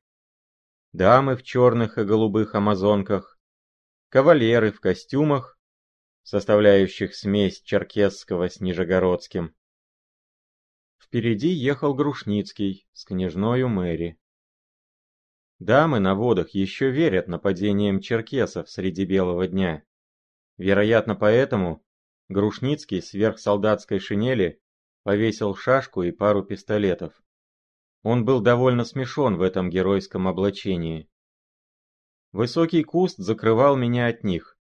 Дамы 0.93 1.35
в 1.35 1.43
черных 1.43 1.97
и 1.97 2.05
голубых 2.05 2.55
амазонках, 2.55 3.37
кавалеры 4.07 4.71
в 4.71 4.79
костюмах, 4.79 5.59
составляющих 6.23 7.15
смесь 7.15 7.61
черкесского 7.61 8.47
с 8.47 8.61
нижегородским, 8.61 9.53
Впереди 10.99 11.49
ехал 11.49 11.93
Грушницкий 11.93 12.87
с 12.93 13.03
княжною 13.03 13.67
Мэри. 13.67 14.17
Дамы 15.59 15.99
на 15.99 16.15
водах 16.15 16.51
еще 16.51 16.91
верят 16.91 17.27
нападениям 17.27 17.99
черкесов 17.99 18.69
среди 18.69 19.03
белого 19.03 19.45
дня. 19.49 19.83
Вероятно, 20.61 21.15
поэтому 21.15 21.83
Грушницкий 22.29 23.01
сверх 23.01 23.39
солдатской 23.39 23.97
шинели 23.97 24.61
повесил 25.01 25.55
шашку 25.55 26.03
и 26.03 26.11
пару 26.11 26.43
пистолетов. 26.43 27.19
Он 28.03 28.25
был 28.25 28.41
довольно 28.41 28.85
смешон 28.85 29.37
в 29.37 29.41
этом 29.41 29.71
геройском 29.71 30.27
облачении. 30.27 31.09
Высокий 32.31 32.83
куст 32.83 33.17
закрывал 33.17 33.75
меня 33.75 34.05
от 34.05 34.23
них, 34.23 34.55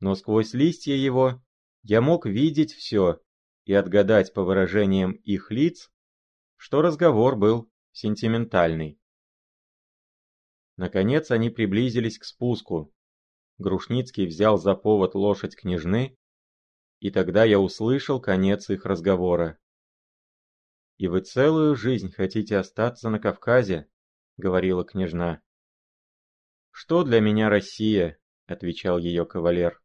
но 0.00 0.14
сквозь 0.14 0.54
листья 0.54 0.94
его 0.94 1.42
я 1.82 2.00
мог 2.00 2.24
видеть 2.24 2.72
все, 2.72 3.20
и 3.66 3.74
отгадать 3.74 4.32
по 4.32 4.44
выражениям 4.44 5.12
их 5.12 5.50
лиц, 5.50 5.90
что 6.56 6.80
разговор 6.80 7.36
был 7.36 7.70
сентиментальный. 7.92 8.98
Наконец 10.78 11.30
они 11.30 11.50
приблизились 11.50 12.18
к 12.18 12.24
спуску. 12.24 12.93
Грушницкий 13.58 14.26
взял 14.26 14.58
за 14.58 14.74
повод 14.74 15.14
лошадь 15.14 15.56
княжны, 15.56 16.16
и 17.00 17.10
тогда 17.10 17.44
я 17.44 17.60
услышал 17.60 18.20
конец 18.20 18.70
их 18.70 18.84
разговора. 18.84 19.58
«И 20.96 21.08
вы 21.08 21.20
целую 21.20 21.74
жизнь 21.74 22.12
хотите 22.12 22.56
остаться 22.56 23.10
на 23.10 23.18
Кавказе?»— 23.18 23.88
говорила 24.36 24.84
княжна. 24.84 25.42
«Что 26.70 27.04
для 27.04 27.20
меня 27.20 27.48
Россия?»— 27.48 28.18
отвечал 28.46 28.98
ее 28.98 29.26
кавалер. 29.26 29.82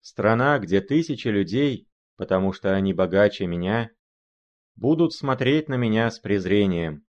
«Страна, 0.00 0.58
где 0.58 0.80
тысячи 0.80 1.28
людей 1.28 1.88
потому 2.16 2.52
что 2.52 2.74
они 2.74 2.92
богаче 2.92 3.46
меня, 3.46 3.90
будут 4.74 5.12
смотреть 5.12 5.68
на 5.68 5.74
меня 5.74 6.10
с 6.10 6.18
презрением, 6.18 7.06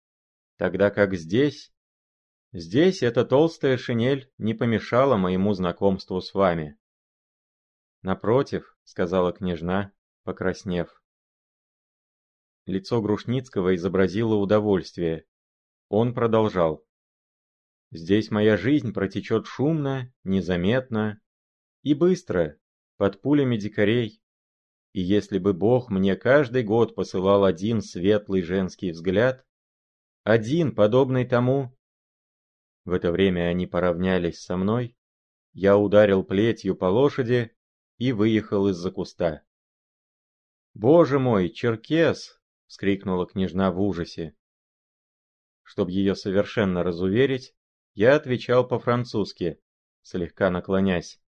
тогда 0.57 0.91
как 0.91 1.15
здесь... 1.15 1.73
Здесь 2.53 3.05
эта 3.05 3.25
толстая 3.25 3.77
шинель 3.77 4.33
не 4.37 4.55
помешала 4.55 5.17
моему 5.17 5.53
знакомству 5.55 6.21
с 6.21 6.35
вами. 6.35 6.77
Напротив, 8.03 8.77
сказала 8.83 9.33
княжна, 9.33 9.93
покраснев. 10.25 11.01
Лицо 12.67 13.01
Грушницкого 13.01 13.77
изобразило 13.77 14.35
удовольствие. 14.35 15.27
Он 15.89 16.13
продолжал. 16.13 16.85
Здесь 17.93 18.33
моя 18.33 18.57
жизнь 18.57 18.93
протечет 18.93 19.47
шумно, 19.47 20.13
незаметно 20.25 21.21
и 21.83 21.95
быстро, 21.95 22.59
под 22.97 23.21
пулями 23.21 23.57
дикарей. 23.57 24.21
И 24.93 25.01
если 25.01 25.39
бы 25.39 25.53
Бог 25.53 25.89
мне 25.89 26.17
каждый 26.17 26.65
год 26.65 26.97
посылал 26.97 27.45
один 27.45 27.81
светлый 27.81 28.43
женский 28.43 28.91
взгляд, 28.91 29.47
один, 30.25 30.75
подобный 30.75 31.25
тому... 31.25 31.77
В 32.91 32.93
это 32.93 33.13
время 33.13 33.43
они 33.43 33.69
поравнялись 33.69 34.41
со 34.41 34.57
мной, 34.57 34.97
я 35.53 35.79
ударил 35.79 36.25
плетью 36.25 36.75
по 36.75 36.87
лошади 36.87 37.57
и 37.99 38.11
выехал 38.11 38.67
из-за 38.67 38.91
куста. 38.91 39.45
«Боже 40.75 41.21
мой, 41.21 41.51
черкес!»— 41.51 42.43
вскрикнула 42.67 43.29
княжна 43.29 43.71
в 43.71 43.81
ужасе. 43.81 44.35
Чтобы 45.63 45.93
ее 45.93 46.17
совершенно 46.17 46.83
разуверить, 46.83 47.55
я 47.95 48.17
отвечал 48.17 48.67
по-французски, 48.67 49.63
слегка 50.03 50.51
наклонясь. 50.51 51.23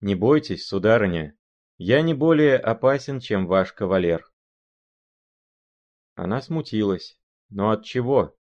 «Не 0.00 0.16
бойтесь, 0.16 0.66
сударыня, 0.66 1.38
я 1.78 2.02
не 2.02 2.12
более 2.12 2.56
опасен, 2.56 3.20
чем 3.20 3.46
ваш 3.46 3.72
кавалер. 3.72 4.28
Она 6.16 6.42
смутилась. 6.42 7.20
Но 7.50 7.70
от 7.70 7.84
чего? 7.84 8.36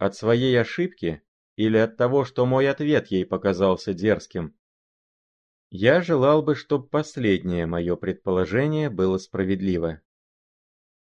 От 0.00 0.16
своей 0.16 0.58
ошибки 0.58 1.22
или 1.56 1.76
от 1.76 1.98
того, 1.98 2.24
что 2.24 2.46
мой 2.46 2.70
ответ 2.70 3.08
ей 3.08 3.26
показался 3.26 3.92
дерзким? 3.92 4.58
Я 5.68 6.00
желал 6.00 6.42
бы, 6.42 6.54
чтобы 6.54 6.88
последнее 6.88 7.66
мое 7.66 7.96
предположение 7.96 8.88
было 8.88 9.18
справедливо. 9.18 10.00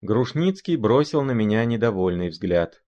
Грушницкий 0.03 0.77
бросил 0.77 1.23
на 1.23 1.33
меня 1.33 1.65
недовольный 1.65 2.29
взгляд. 2.29 2.85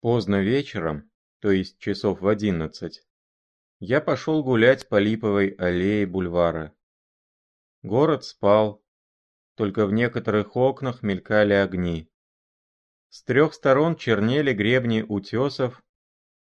Поздно 0.00 0.42
вечером, 0.42 1.08
то 1.38 1.52
есть 1.52 1.78
часов 1.78 2.22
в 2.22 2.26
одиннадцать, 2.26 3.06
я 3.78 4.00
пошел 4.00 4.42
гулять 4.42 4.88
по 4.88 4.98
липовой 4.98 5.50
аллее 5.50 6.04
бульвара. 6.04 6.74
Город 7.84 8.24
спал, 8.24 8.84
только 9.54 9.86
в 9.86 9.92
некоторых 9.92 10.56
окнах 10.56 11.04
мелькали 11.04 11.52
огни. 11.52 12.10
С 13.08 13.22
трех 13.22 13.54
сторон 13.54 13.96
чернели 13.96 14.52
гребни 14.52 15.02
утесов, 15.02 15.82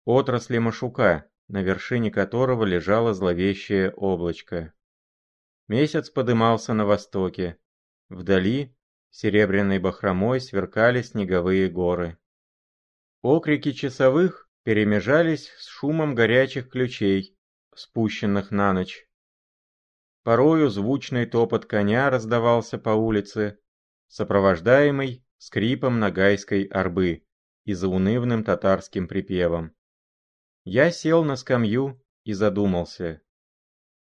отрасли 0.06 0.58
Машука, 0.58 1.30
на 1.48 1.62
вершине 1.62 2.12
которого 2.12 2.63
лежало 2.63 3.13
зловещее 3.13 3.92
облачко. 3.92 4.74
Месяц 5.68 6.10
подымался 6.10 6.74
на 6.74 6.86
востоке. 6.86 7.58
Вдали, 8.10 8.75
серебряной 9.10 9.80
бахромой, 9.80 10.42
сверкали 10.42 11.01
снеговые 11.01 11.70
горы. 11.70 12.18
Окрики 13.22 13.72
часовых 13.72 14.50
перемежались 14.63 15.50
с 15.58 15.68
шумом 15.68 16.16
горячих 16.16 16.70
ключей, 16.70 17.38
спущенных 17.75 18.51
на 18.51 18.74
ночь. 18.74 19.08
Порою 20.24 20.70
звучный 20.70 21.25
топот 21.25 21.66
коня 21.66 22.10
раздавался 22.10 22.78
по 22.78 22.89
улице, 22.89 23.60
сопровождаемый 24.08 25.25
скрипом 25.39 26.00
нагайской 26.00 26.65
арбы 26.65 27.25
и 27.63 27.74
заунывным 27.74 28.43
татарским 28.43 29.08
припевом. 29.08 29.74
Я 30.65 30.91
сел 30.91 31.24
на 31.24 31.36
скамью 31.36 32.03
и 32.25 32.34
задумался. 32.34 33.22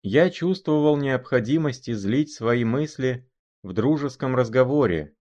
Я 0.01 0.29
чувствовал 0.29 0.97
необходимость 0.97 1.89
излить 1.89 2.31
свои 2.31 2.65
мысли 2.65 3.27
в 3.63 3.71
дружеском 3.71 4.35
разговоре. 4.35 5.15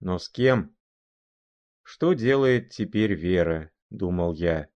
Но 0.00 0.18
с 0.18 0.28
кем? 0.28 0.76
Что 1.82 2.12
делает 2.12 2.68
теперь 2.70 3.14
Вера, 3.14 3.72
думал 3.88 4.34
я. 4.34 4.68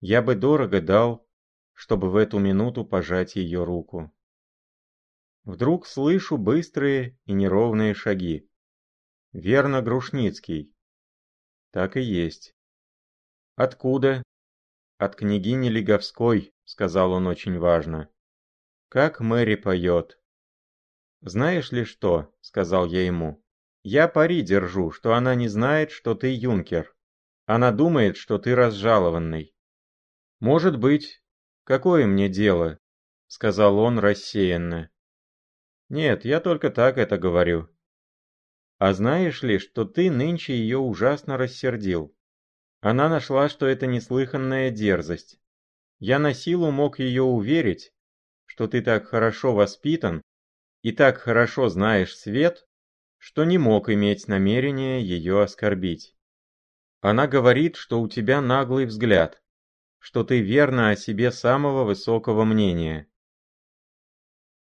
Я 0.00 0.20
бы 0.20 0.34
дорого 0.34 0.80
дал, 0.80 1.24
чтобы 1.72 2.10
в 2.10 2.16
эту 2.16 2.40
минуту 2.40 2.84
пожать 2.84 3.36
ее 3.36 3.62
руку. 3.62 4.12
Вдруг 5.44 5.86
слышу 5.86 6.36
быстрые 6.36 7.18
и 7.24 7.32
неровные 7.32 7.94
шаги. 7.94 8.48
Верно, 9.32 9.80
Грушницкий. 9.80 10.74
Так 11.70 11.96
и 11.96 12.02
есть. 12.02 12.54
Откуда? 13.56 14.22
«От 14.98 15.16
княгини 15.16 15.68
Лиговской»,— 15.68 16.54
сказал 16.64 17.10
он 17.10 17.26
очень 17.26 17.58
важно. 17.58 18.08
«Как 18.88 19.18
Мэри 19.18 19.56
поет». 19.56 20.16
«Знаешь 21.22 21.72
ли 21.72 21.84
что?»— 21.84 22.32
сказал 22.40 22.86
я 22.86 23.04
ему. 23.04 23.42
«Я 23.82 24.06
пари 24.06 24.42
держу, 24.42 24.92
что 24.92 25.14
она 25.14 25.34
не 25.34 25.48
знает, 25.48 25.90
что 25.90 26.14
ты 26.14 26.32
юнкер. 26.32 26.94
Она 27.46 27.72
думает, 27.72 28.16
что 28.16 28.38
ты 28.38 28.54
разжалованный». 28.54 29.56
«Может 30.38 30.78
быть. 30.78 31.20
Какое 31.64 32.06
мне 32.06 32.28
дело?»— 32.28 32.78
сказал 33.26 33.78
он 33.78 33.98
рассеянно. 33.98 34.88
«Нет, 35.88 36.24
я 36.24 36.38
только 36.38 36.70
так 36.70 36.96
это 36.96 37.18
говорю». 37.18 37.68
«А 38.84 38.94
знаешь 38.94 39.44
ли, 39.44 39.60
что 39.60 39.84
ты 39.84 40.10
нынче 40.10 40.56
ее 40.56 40.78
ужасно 40.78 41.36
рассердил?» 41.36 42.16
Она 42.80 43.08
нашла, 43.08 43.48
что 43.48 43.66
это 43.66 43.86
неслыханная 43.86 44.70
дерзость. 44.70 45.38
Я 46.00 46.18
на 46.18 46.34
силу 46.34 46.72
мог 46.72 46.98
ее 46.98 47.22
уверить, 47.22 47.92
что 48.44 48.66
ты 48.66 48.82
так 48.82 49.06
хорошо 49.06 49.54
воспитан 49.54 50.20
и 50.82 50.90
так 50.90 51.18
хорошо 51.18 51.68
знаешь 51.68 52.16
свет, 52.16 52.66
что 53.18 53.44
не 53.44 53.56
мог 53.56 53.88
иметь 53.88 54.26
намерения 54.26 55.00
ее 55.00 55.40
оскорбить. 55.40 56.16
Она 57.00 57.28
говорит, 57.28 57.76
что 57.76 58.00
у 58.00 58.08
тебя 58.08 58.40
наглый 58.40 58.86
взгляд, 58.86 59.40
что 60.00 60.24
ты 60.24 60.40
верно 60.40 60.90
о 60.90 60.96
себе 60.96 61.30
самого 61.30 61.84
высокого 61.84 62.44
мнения. 62.44 63.06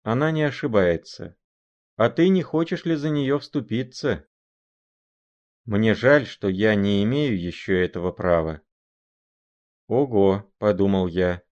Она 0.04 0.32
не 0.32 0.44
ошибается. 0.44 1.39
А 2.00 2.10
ты 2.10 2.30
не 2.30 2.44
хочешь 2.44 2.86
ли 2.86 2.96
за 2.96 3.10
нее 3.10 3.40
вступиться? 3.40 4.26
Мне 5.66 5.94
жаль, 5.94 6.26
что 6.26 6.48
я 6.48 6.74
не 6.74 7.04
имею 7.04 7.38
еще 7.38 7.84
этого 7.84 8.14
права. 8.14 8.62
Ого, 9.88 10.50
подумал 10.60 11.08
я. 11.08 11.44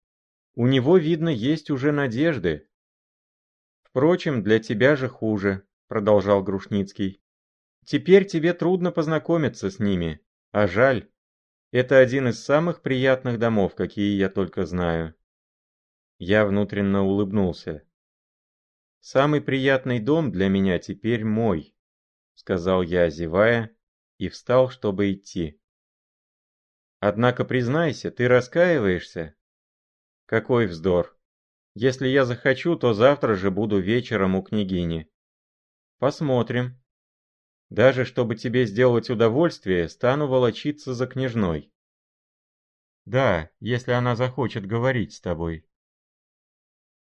У 0.56 0.66
него, 0.66 0.96
видно, 0.98 1.28
есть 1.28 1.70
уже 1.70 1.92
надежды. 1.92 2.70
Впрочем, 3.84 4.42
для 4.42 4.60
тебя 4.60 4.96
же 4.96 5.10
хуже, 5.10 5.68
продолжал 5.90 6.42
Грушницкий. 6.42 7.22
Теперь 7.86 8.26
тебе 8.26 8.54
трудно 8.54 8.94
познакомиться 8.94 9.70
с 9.70 9.80
ними, 9.80 10.26
а 10.52 10.66
жаль. 10.66 11.12
Это 11.72 12.00
один 12.00 12.30
из 12.30 12.42
самых 12.42 12.82
приятных 12.82 13.38
домов, 13.38 13.76
какие 13.76 14.18
я 14.18 14.30
только 14.30 14.66
знаю. 14.66 15.14
Я 16.20 16.46
внутренно 16.46 17.04
улыбнулся. 17.04 17.87
«Самый 19.10 19.40
приятный 19.40 20.00
дом 20.00 20.34
для 20.34 20.50
меня 20.50 20.80
теперь 20.80 21.24
мой»,— 21.24 21.74
сказал 22.36 22.82
я, 22.82 23.10
зевая, 23.10 23.74
и 24.18 24.28
встал, 24.28 24.70
чтобы 24.70 25.14
идти. 25.14 25.62
«Однако 27.00 27.46
признайся, 27.46 28.12
ты 28.12 28.28
раскаиваешься?» 28.28 29.34
«Какой 30.26 30.68
вздор! 30.68 31.18
Если 31.74 32.10
я 32.10 32.26
захочу, 32.26 32.76
то 32.76 32.94
завтра 32.94 33.36
же 33.36 33.50
буду 33.50 33.80
вечером 33.80 34.36
у 34.36 34.44
княгини. 34.44 35.10
Посмотрим. 36.00 36.78
Даже 37.70 38.04
чтобы 38.04 38.36
тебе 38.36 38.66
сделать 38.66 39.10
удовольствие, 39.10 39.88
стану 39.88 40.28
волочиться 40.28 40.94
за 40.94 41.08
княжной. 41.08 41.72
Да, 43.06 43.50
если 43.62 43.94
она 43.94 44.18
захочет 44.18 44.66
говорить 44.66 45.14
с 45.14 45.22
тобой. 45.22 45.66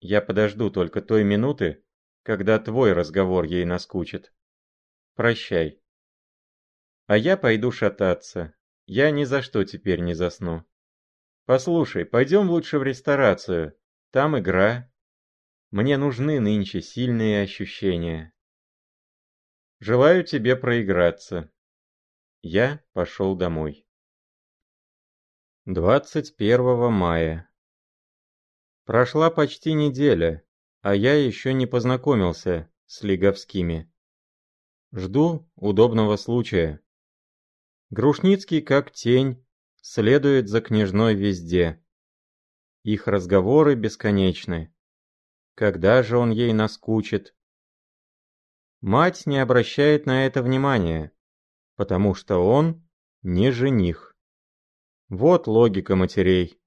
Я 0.00 0.20
подожду 0.20 0.68
только 0.68 1.00
той 1.00 1.24
минуты, 1.24 1.83
когда 2.24 2.58
твой 2.58 2.94
разговор 2.94 3.44
ей 3.44 3.66
наскучит. 3.66 4.32
Прощай. 5.14 5.80
А 7.06 7.18
я 7.18 7.36
пойду 7.36 7.70
шататься. 7.70 8.54
Я 8.86 9.10
ни 9.10 9.24
за 9.24 9.42
что 9.42 9.62
теперь 9.64 10.00
не 10.00 10.14
засну. 10.14 10.64
Послушай, 11.44 12.06
пойдем 12.06 12.48
лучше 12.48 12.78
в 12.78 12.82
ресторацию. 12.82 13.78
Там 14.10 14.38
игра. 14.38 14.90
Мне 15.70 15.98
нужны 15.98 16.40
нынче 16.40 16.80
сильные 16.80 17.42
ощущения. 17.42 18.32
Желаю 19.80 20.24
тебе 20.24 20.56
проиграться. 20.56 21.52
Я 22.40 22.82
пошел 22.94 23.36
домой. 23.36 23.86
21 25.66 26.90
мая. 26.90 27.50
Прошла 28.84 29.30
почти 29.30 29.74
неделя, 29.74 30.42
а 30.84 30.94
я 30.94 31.14
еще 31.14 31.54
не 31.54 31.64
познакомился 31.64 32.70
с 32.84 33.02
Лиговскими. 33.02 33.90
Жду 34.92 35.50
удобного 35.54 36.16
случая. 36.16 36.78
Грушницкий, 37.88 38.60
как 38.60 38.92
тень, 38.92 39.42
следует 39.80 40.50
за 40.50 40.60
княжной 40.60 41.14
везде. 41.14 41.82
Их 42.82 43.08
разговоры 43.08 43.76
бесконечны. 43.76 44.74
Когда 45.54 46.02
же 46.02 46.18
он 46.18 46.30
ей 46.30 46.52
наскучит? 46.52 47.34
Мать 48.82 49.24
не 49.24 49.38
обращает 49.38 50.04
на 50.04 50.26
это 50.26 50.42
внимания, 50.42 51.12
потому 51.76 52.14
что 52.14 52.36
он 52.46 52.86
не 53.22 53.52
жених. 53.52 54.14
Вот 55.08 55.46
логика 55.46 55.96
матерей. 55.96 56.60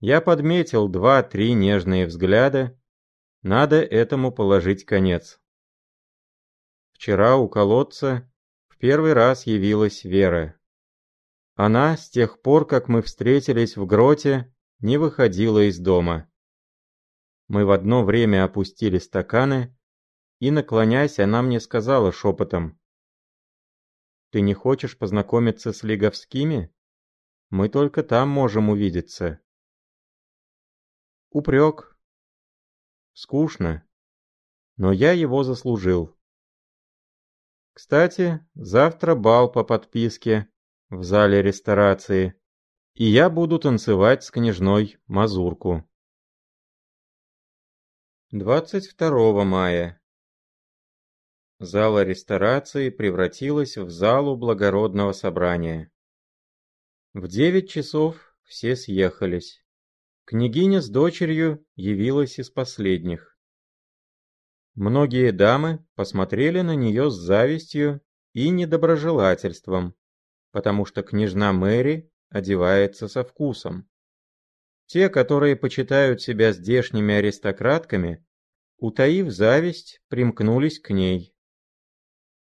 Я 0.00 0.22
подметил 0.22 0.88
два-три 0.88 1.52
нежные 1.52 2.06
взгляда, 2.06 2.80
надо 3.44 3.76
этому 3.76 4.32
положить 4.32 4.84
конец. 4.84 5.38
Вчера 6.92 7.36
у 7.36 7.48
колодца 7.48 8.28
первый 8.84 9.14
раз 9.14 9.46
явилась 9.46 10.04
Вера. 10.04 10.60
Она, 11.54 11.96
с 11.96 12.10
тех 12.10 12.42
пор, 12.42 12.66
как 12.66 12.88
мы 12.88 13.00
встретились 13.00 13.78
в 13.78 13.86
гроте, 13.86 14.54
не 14.80 14.98
выходила 14.98 15.66
из 15.66 15.78
дома. 15.78 16.30
Мы 17.48 17.64
в 17.64 17.70
одно 17.70 18.04
время 18.04 18.44
опустили 18.44 18.98
стаканы, 18.98 19.74
и, 20.38 20.50
наклонясь, 20.50 21.18
она 21.18 21.40
мне 21.40 21.60
сказала 21.60 22.12
шепотом. 22.12 22.78
«Ты 24.30 24.42
не 24.42 24.52
хочешь 24.52 24.98
познакомиться 24.98 25.72
с 25.72 25.82
Лиговскими? 25.82 26.70
Мы 27.48 27.70
только 27.70 28.02
там 28.02 28.28
можем 28.28 28.68
увидеться». 28.68 29.40
Упрек. 31.30 31.93
Скучно. 33.14 33.86
Но 34.76 34.92
я 34.92 35.12
его 35.12 35.44
заслужил. 35.44 36.14
Кстати, 37.72 38.44
завтра 38.54 39.14
бал 39.14 39.50
по 39.50 39.64
подписке 39.64 40.48
в 40.90 41.02
зале 41.02 41.40
ресторации, 41.40 42.34
и 42.94 43.04
я 43.04 43.30
буду 43.30 43.58
танцевать 43.58 44.24
с 44.24 44.30
княжной 44.30 44.98
мазурку. 45.06 45.88
22 48.30 49.44
мая. 49.44 50.02
Зала 51.60 52.02
ресторации 52.02 52.90
превратилась 52.90 53.76
в 53.76 53.90
залу 53.90 54.36
благородного 54.36 55.12
собрания. 55.12 55.92
В 57.12 57.28
девять 57.28 57.70
часов 57.70 58.36
все 58.42 58.74
съехались. 58.74 59.63
Княгиня 60.26 60.80
с 60.80 60.88
дочерью 60.88 61.66
явилась 61.76 62.38
из 62.38 62.48
последних. 62.48 63.36
Многие 64.74 65.32
дамы 65.32 65.86
посмотрели 65.96 66.62
на 66.62 66.74
нее 66.74 67.10
с 67.10 67.14
завистью 67.14 68.00
и 68.32 68.48
недоброжелательством, 68.48 69.94
потому 70.50 70.86
что 70.86 71.02
княжна 71.02 71.52
Мэри 71.52 72.10
одевается 72.30 73.06
со 73.06 73.22
вкусом. 73.22 73.86
Те, 74.86 75.10
которые 75.10 75.56
почитают 75.56 76.22
себя 76.22 76.52
здешними 76.52 77.16
аристократками, 77.16 78.24
утаив 78.78 79.30
зависть, 79.30 80.00
примкнулись 80.08 80.80
к 80.80 80.88
ней. 80.88 81.34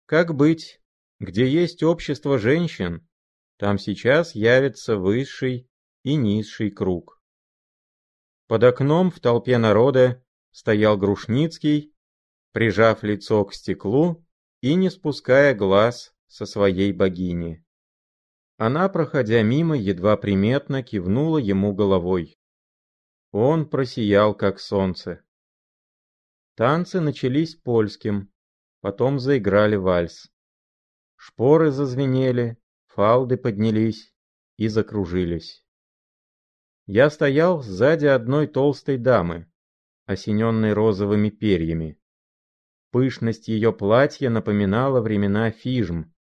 Как 0.07 0.35
быть, 0.35 0.81
где 1.21 1.47
есть 1.47 1.85
общество 1.85 2.37
женщин, 2.37 3.09
там 3.59 3.79
сейчас 3.79 4.35
явится 4.35 4.97
высший 4.97 5.71
и 6.03 6.17
низший 6.17 6.73
круг. 6.73 7.20
Под 8.51 8.65
окном 8.65 9.13
в 9.13 9.21
толпе 9.21 9.59
народа 9.59 10.25
стоял 10.51 10.99
Грушницкий, 10.99 11.95
прижав 12.51 13.05
лицо 13.05 13.45
к 13.45 13.55
стеклу 13.55 14.27
и 14.61 14.75
не 14.75 14.91
спуская 14.91 15.55
глаз 15.55 16.13
со 16.27 16.47
своей 16.47 16.93
богини. 16.93 17.65
Она, 18.57 18.89
проходя 18.89 19.41
мимо, 19.43 19.77
едва 19.77 20.17
приметно 20.17 20.83
кивнула 20.83 21.39
ему 21.39 21.73
головой. 21.73 22.41
Он 23.31 23.69
просиял, 23.71 24.35
как 24.35 24.59
солнце. 24.59 25.23
Танцы 26.57 26.99
начались 26.99 27.55
польским, 27.55 28.33
потом 28.81 29.21
заиграли 29.21 29.77
вальс. 29.77 30.29
Шпоры 31.15 31.71
зазвенели, 31.71 32.59
фалды 32.89 33.37
поднялись 33.37 34.13
и 34.57 34.67
закружились. 34.67 35.65
Я 36.93 37.09
стоял 37.09 37.63
сзади 37.63 38.07
одной 38.07 38.49
толстой 38.49 38.99
дамы, 38.99 39.47
осененной 40.07 40.73
розовыми 40.73 41.31
перьями. 41.31 42.01
Пышность 42.91 43.47
ее 43.47 43.73
платья 43.73 44.29
напоминала 44.29 45.01
времена 45.01 45.53
фижм, 45.53 46.13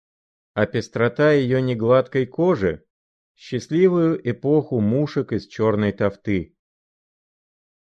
а 0.55 0.67
пестрота 0.67 1.33
ее 1.33 1.61
негладкой 1.61 2.25
кожи– 2.25 2.85
счастливую 3.35 4.21
эпоху 4.31 4.79
мушек 4.79 5.33
из 5.33 5.49
черной 5.49 5.91
тофты. 5.91 6.57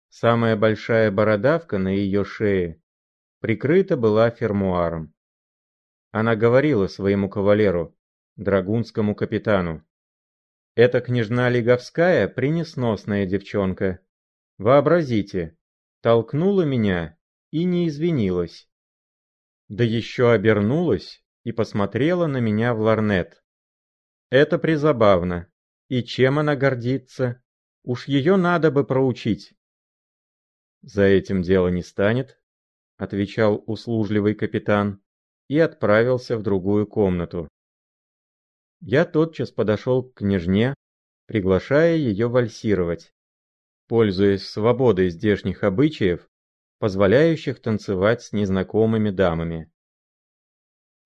Самая 0.07 0.55
большая 0.55 1.11
бородавка 1.11 1.77
на 1.77 1.89
ее 1.89 2.25
шее 2.25 2.81
прикрыта 3.39 3.97
была 3.97 4.31
фермуаром. 4.31 5.13
Она 6.09 6.35
говорила 6.35 6.87
своему 6.87 7.29
кавалеру, 7.29 7.95
драгунскому 8.35 9.13
капитану. 9.13 9.85
«Эта 10.81 11.01
княжна 11.01 11.49
Лиговская 11.49 12.29
принесносная 12.29 13.25
девчонка. 13.25 13.99
Вообразите, 14.57 15.57
толкнула 15.99 16.61
меня 16.61 17.17
и 17.51 17.65
не 17.65 17.89
извинилась. 17.89 18.65
Да 19.67 19.83
еще 19.83 20.31
обернулась 20.31 21.21
и 21.43 21.51
посмотрела 21.51 22.27
на 22.27 22.37
меня 22.37 22.73
в 22.73 22.79
ларнет. 22.79 23.43
Это 24.29 24.57
призабавно. 24.57 25.51
И 25.89 26.01
чем 26.01 26.39
она 26.39 26.55
гордится? 26.55 27.43
Уж 27.83 28.07
ее 28.07 28.37
надо 28.37 28.71
бы 28.71 28.85
проучить. 28.85 29.53
За 30.81 31.03
этим 31.03 31.41
дело 31.41 31.67
не 31.67 31.83
станет, 31.83 32.39
отвечал 32.95 33.61
услужливый 33.67 34.33
капитан 34.33 35.03
и 35.49 35.59
отправился 35.59 36.37
в 36.37 36.41
другую 36.41 36.87
комнату. 36.87 37.49
Я 38.81 39.05
тотчас 39.05 39.51
подошел 39.51 40.03
к 40.03 40.15
княжне, 40.15 40.73
приглашая 41.25 41.97
ее 41.97 42.29
вальсировать, 42.29 43.13
пользуясь 43.87 44.47
свободой 44.47 45.09
здешних 45.09 45.63
обычаев, 45.63 46.29
позволяющих 46.79 47.61
танцевать 47.61 48.21
с 48.21 48.31
незнакомыми 48.31 49.09
дамами. 49.09 49.71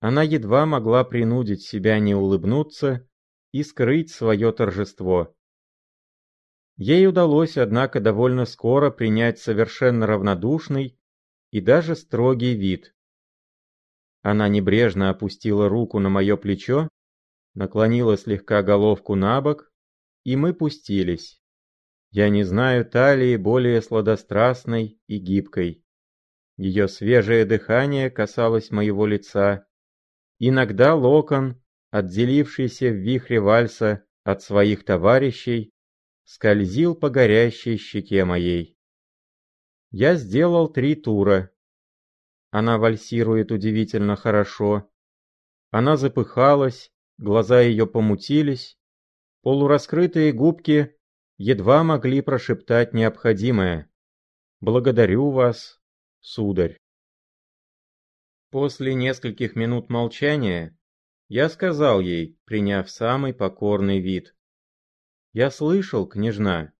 Она 0.00 0.22
едва 0.22 0.66
могла 0.66 1.02
принудить 1.02 1.62
себя 1.62 1.98
не 1.98 2.14
улыбнуться 2.14 3.08
и 3.52 3.62
скрыть 3.62 4.10
свое 4.10 4.52
торжество. 4.52 5.34
Ей 6.76 7.06
удалось, 7.06 7.56
однако, 7.56 8.00
довольно 8.00 8.44
скоро 8.44 8.90
принять 8.90 9.38
совершенно 9.38 10.06
равнодушный 10.06 10.98
и 11.50 11.60
даже 11.60 11.96
строгий 11.96 12.54
вид. 12.54 12.94
Она 14.22 14.48
небрежно 14.48 15.10
опустила 15.10 15.68
руку 15.68 15.98
на 16.00 16.08
мое 16.08 16.36
плечо, 16.36 16.88
наклонила 17.54 18.16
слегка 18.16 18.62
головку 18.62 19.14
на 19.14 19.40
бок, 19.40 19.72
и 20.24 20.36
мы 20.36 20.54
пустились. 20.54 21.42
Я 22.10 22.28
не 22.28 22.44
знаю 22.44 22.84
талии 22.84 23.36
более 23.36 23.82
сладострастной 23.82 25.00
и 25.06 25.18
гибкой. 25.18 25.84
Ее 26.56 26.88
свежее 26.88 27.44
дыхание 27.44 28.10
касалось 28.10 28.70
моего 28.70 29.06
лица, 29.06 29.66
Иногда 30.38 30.94
локон, 30.94 31.62
отделившийся 31.90 32.90
в 32.90 32.96
вихре 32.96 33.40
вальса 33.40 34.04
от 34.24 34.42
своих 34.42 34.84
товарищей, 34.84 35.72
скользил 36.24 36.94
по 36.94 37.08
горящей 37.08 37.76
щеке 37.76 38.24
моей. 38.24 38.76
Я 39.90 40.16
сделал 40.16 40.68
три 40.68 40.96
тура. 40.96 41.50
Она 42.50 42.78
вальсирует 42.78 43.52
удивительно 43.52 44.16
хорошо. 44.16 44.90
Она 45.70 45.96
запыхалась, 45.96 46.92
глаза 47.18 47.60
ее 47.60 47.86
помутились, 47.86 48.78
полураскрытые 49.42 50.32
губки 50.32 50.96
едва 51.36 51.82
могли 51.84 52.20
прошептать 52.20 52.92
необходимое. 52.92 53.90
«Благодарю 54.60 55.30
вас, 55.30 55.80
сударь». 56.20 56.78
После 58.50 58.94
нескольких 58.94 59.56
минут 59.56 59.90
молчания 59.90 60.78
я 61.28 61.48
сказал 61.48 62.00
ей, 62.00 62.38
приняв 62.44 62.90
самый 62.90 63.34
покорный 63.34 64.00
вид. 64.00 64.34
«Я 65.32 65.50
слышал, 65.50 66.06
княжна, 66.06 66.72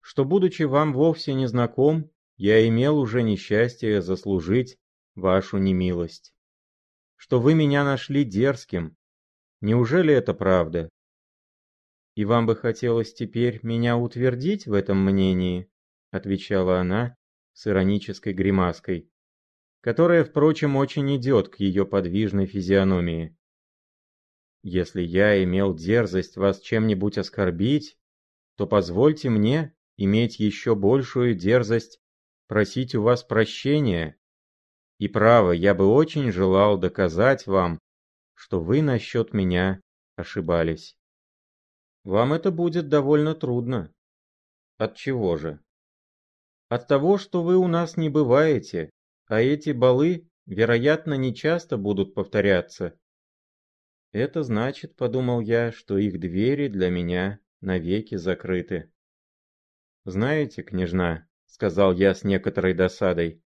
что, 0.00 0.24
будучи 0.24 0.64
вам 0.64 0.92
вовсе 0.92 1.34
не 1.34 1.46
знаком, 1.46 2.10
я 2.36 2.66
имел 2.66 2.98
уже 2.98 3.22
несчастье 3.22 4.02
заслужить 4.02 4.78
вашу 5.14 5.58
немилость. 5.58 6.34
Что 7.16 7.38
вы 7.38 7.54
меня 7.54 7.84
нашли 7.84 8.24
дерзким. 8.24 8.96
Неужели 9.60 10.12
это 10.14 10.34
правда? 10.34 10.88
И 12.14 12.24
вам 12.24 12.46
бы 12.46 12.56
хотелось 12.56 13.12
теперь 13.12 13.60
меня 13.62 13.96
утвердить 13.96 14.66
в 14.66 14.72
этом 14.72 15.04
мнении?» 15.04 15.70
отвечала 16.10 16.80
она 16.80 17.14
с 17.52 17.66
иронической 17.66 18.32
гримаской 18.32 19.10
которая, 19.80 20.24
впрочем, 20.24 20.76
очень 20.76 21.16
идет 21.16 21.48
к 21.48 21.56
ее 21.56 21.86
подвижной 21.86 22.46
физиономии. 22.46 23.36
Если 24.62 25.00
я 25.00 25.42
имел 25.42 25.74
дерзость 25.74 26.36
вас 26.36 26.60
чем-нибудь 26.60 27.16
оскорбить, 27.16 27.98
то 28.56 28.66
позвольте 28.66 29.30
мне 29.30 29.74
иметь 29.96 30.38
еще 30.38 30.74
большую 30.74 31.34
дерзость 31.34 31.98
просить 32.46 32.94
у 32.94 33.02
вас 33.02 33.22
прощения. 33.22 34.18
И 34.98 35.08
право, 35.08 35.52
я 35.52 35.74
бы 35.74 35.86
очень 35.86 36.30
желал 36.30 36.76
доказать 36.76 37.46
вам, 37.46 37.78
что 38.40 38.58
вы 38.58 38.80
насчет 38.80 39.34
меня 39.34 39.82
ошибались. 40.16 40.96
Вам 42.04 42.32
это 42.32 42.50
будет 42.50 42.88
довольно 42.88 43.34
трудно. 43.34 43.92
От 44.78 44.96
чего 44.96 45.36
же? 45.36 45.60
От 46.70 46.88
того, 46.88 47.18
что 47.18 47.42
вы 47.42 47.58
у 47.58 47.68
нас 47.68 47.98
не 47.98 48.08
бываете, 48.08 48.88
а 49.26 49.42
эти 49.42 49.72
балы, 49.72 50.26
вероятно, 50.46 51.14
не 51.14 51.34
часто 51.34 51.76
будут 51.76 52.14
повторяться. 52.14 52.98
Это 54.10 54.42
значит, 54.42 54.96
подумал 54.96 55.42
я, 55.42 55.70
что 55.70 55.98
их 55.98 56.18
двери 56.18 56.68
для 56.68 56.88
меня 56.88 57.40
навеки 57.60 58.14
закрыты. 58.14 58.90
Знаете, 60.06 60.62
княжна, 60.62 61.28
сказал 61.44 61.92
я 61.92 62.14
с 62.14 62.24
некоторой 62.24 62.72
досадой, 62.72 63.42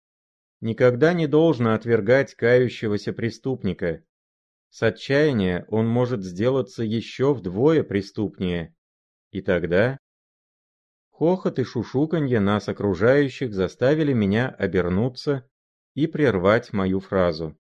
никогда 0.60 1.14
не 1.14 1.28
должно 1.28 1.76
отвергать 1.76 2.36
кающегося 2.36 3.14
преступника. 3.14 4.04
С 4.72 4.84
отчаяния 4.84 5.66
он 5.68 5.86
может 5.86 6.24
сделаться 6.24 6.82
еще 6.82 7.34
вдвое 7.34 7.84
преступнее. 7.84 8.74
И 9.32 9.42
тогда... 9.42 9.98
Хохот 11.10 11.60
и 11.60 11.64
шушуканье 11.66 12.40
нас 12.40 12.70
окружающих 12.70 13.54
заставили 13.54 14.14
меня 14.14 14.48
обернуться 14.48 15.48
и 15.94 16.08
прервать 16.08 16.72
мою 16.72 17.02
фразу. 17.02 17.60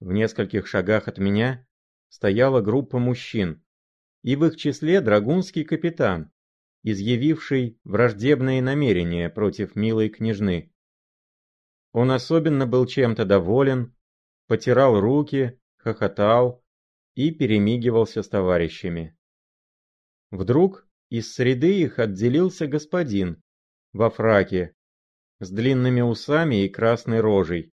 В 0.00 0.12
нескольких 0.12 0.66
шагах 0.66 1.08
от 1.08 1.18
меня 1.18 1.68
стояла 2.08 2.62
группа 2.62 2.98
мужчин, 2.98 3.62
и 4.22 4.34
в 4.34 4.46
их 4.46 4.56
числе 4.56 5.02
драгунский 5.02 5.62
капитан, 5.62 6.32
изъявивший 6.82 7.78
враждебные 7.84 8.62
намерения 8.62 9.28
против 9.28 9.76
милой 9.76 10.08
княжны. 10.08 10.72
Он 11.92 12.10
особенно 12.10 12.66
был 12.66 12.86
чем-то 12.86 13.26
доволен, 13.26 13.94
потирал 14.48 14.98
руки, 14.98 15.60
хохотал 15.82 16.62
и 17.14 17.30
перемигивался 17.30 18.22
с 18.22 18.28
товарищами. 18.28 19.16
Вдруг 20.30 20.86
из 21.10 21.34
среды 21.34 21.80
их 21.80 21.98
отделился 21.98 22.66
господин 22.66 23.42
во 23.92 24.08
фраке 24.08 24.74
с 25.40 25.50
длинными 25.50 26.00
усами 26.00 26.64
и 26.64 26.68
красной 26.68 27.20
рожей 27.20 27.72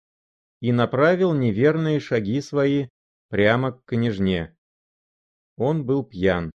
и 0.61 0.71
направил 0.71 1.33
неверные 1.33 1.99
шаги 1.99 2.41
свои 2.41 2.89
прямо 3.29 3.73
к 3.73 3.85
княжне. 3.87 4.57
Он 5.57 5.85
был 5.85 6.05
пьян. 6.05 6.51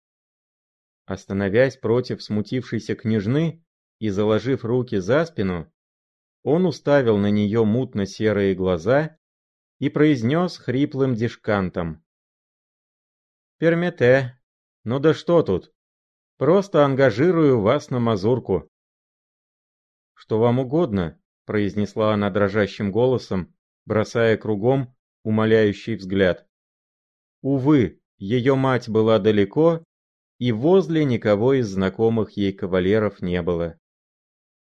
Остановясь 1.05 1.77
против 1.77 2.21
смутившейся 2.21 2.95
княжны 2.95 3.63
и 3.99 4.09
заложив 4.09 4.63
руки 4.63 4.99
за 4.99 5.25
спину, 5.25 5.71
он 6.43 6.65
уставил 6.65 7.17
на 7.17 7.31
нее 7.31 7.65
мутно-серые 7.65 8.55
глаза 8.55 9.18
и 9.79 9.89
произнес 9.89 10.57
хриплым 10.57 11.15
дишкантом. 11.15 12.03
«Пермете, 13.57 14.39
ну 14.83 14.99
да 14.99 15.13
что 15.13 15.41
тут? 15.41 15.73
Просто 16.37 16.85
ангажирую 16.85 17.61
вас 17.61 17.89
на 17.89 17.99
мазурку». 17.99 18.69
«Что 20.13 20.39
вам 20.39 20.59
угодно»,— 20.59 21.19
произнесла 21.45 22.13
она 22.13 22.29
дрожащим 22.29 22.91
голосом, 22.91 23.55
бросая 23.85 24.37
кругом 24.37 24.95
умоляющий 25.23 25.95
взгляд. 25.95 26.45
Увы, 27.41 28.01
ее 28.17 28.55
мать 28.55 28.89
была 28.89 29.19
далеко, 29.19 29.83
и 30.37 30.51
возле 30.51 31.05
никого 31.05 31.53
из 31.53 31.67
знакомых 31.69 32.31
ей 32.31 32.53
кавалеров 32.53 33.21
не 33.21 33.41
было. 33.41 33.77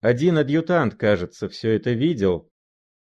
Один 0.00 0.36
адъютант, 0.38 0.94
кажется, 0.94 1.48
все 1.48 1.76
это 1.76 1.92
видел, 1.92 2.50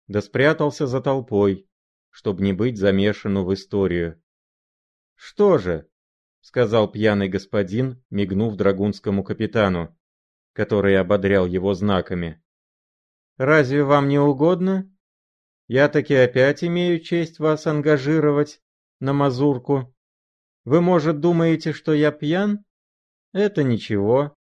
да 0.08 0.22
спрятался 0.22 0.86
за 0.86 1.02
толпой, 1.02 1.68
чтобы 2.14 2.44
не 2.44 2.54
быть 2.54 2.78
замешану 2.78 3.44
в 3.44 3.52
историю. 3.56 4.22
«Что 5.16 5.58
же?»— 5.58 5.90
сказал 6.42 6.90
пьяный 6.92 7.28
господин, 7.28 8.04
мигнув 8.12 8.56
драгунскому 8.56 9.24
капитану, 9.24 9.98
который 10.54 10.96
ободрял 11.00 11.48
его 11.48 11.74
знаками. 11.74 12.40
«Разве 13.38 13.84
вам 13.84 14.10
не 14.10 14.20
угодно? 14.20 14.96
Я 15.68 15.90
таки 15.90 16.14
опять 16.14 16.64
имею 16.64 17.00
честь 17.00 17.40
вас 17.40 17.66
ангажировать 17.66 18.62
на 19.00 19.14
мазурку. 19.14 19.96
Вы, 20.66 20.82
может, 20.82 21.20
думаете, 21.20 21.74
что 21.74 21.94
я 21.94 22.12
пьян? 22.12 22.64
Это 23.32 23.64
ничего. 23.64 24.36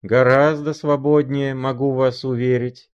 Гораздо 0.00 0.72
свободнее, 0.72 1.54
могу 1.54 1.92
вас 1.92 2.24
уверить. 2.24 2.90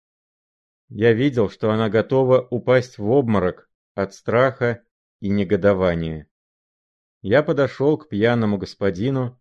Я 0.89 1.12
видел, 1.13 1.49
что 1.49 1.71
она 1.71 1.89
готова 1.89 2.47
упасть 2.51 2.99
в 2.99 3.10
обморок 3.10 3.70
от 3.95 4.13
страха 4.13 4.84
и 5.19 5.30
негодования. 5.30 6.27
Я 7.21 7.43
подошел 7.43 7.97
к 7.97 8.10
пьяному 8.10 8.58
господину, 8.58 9.39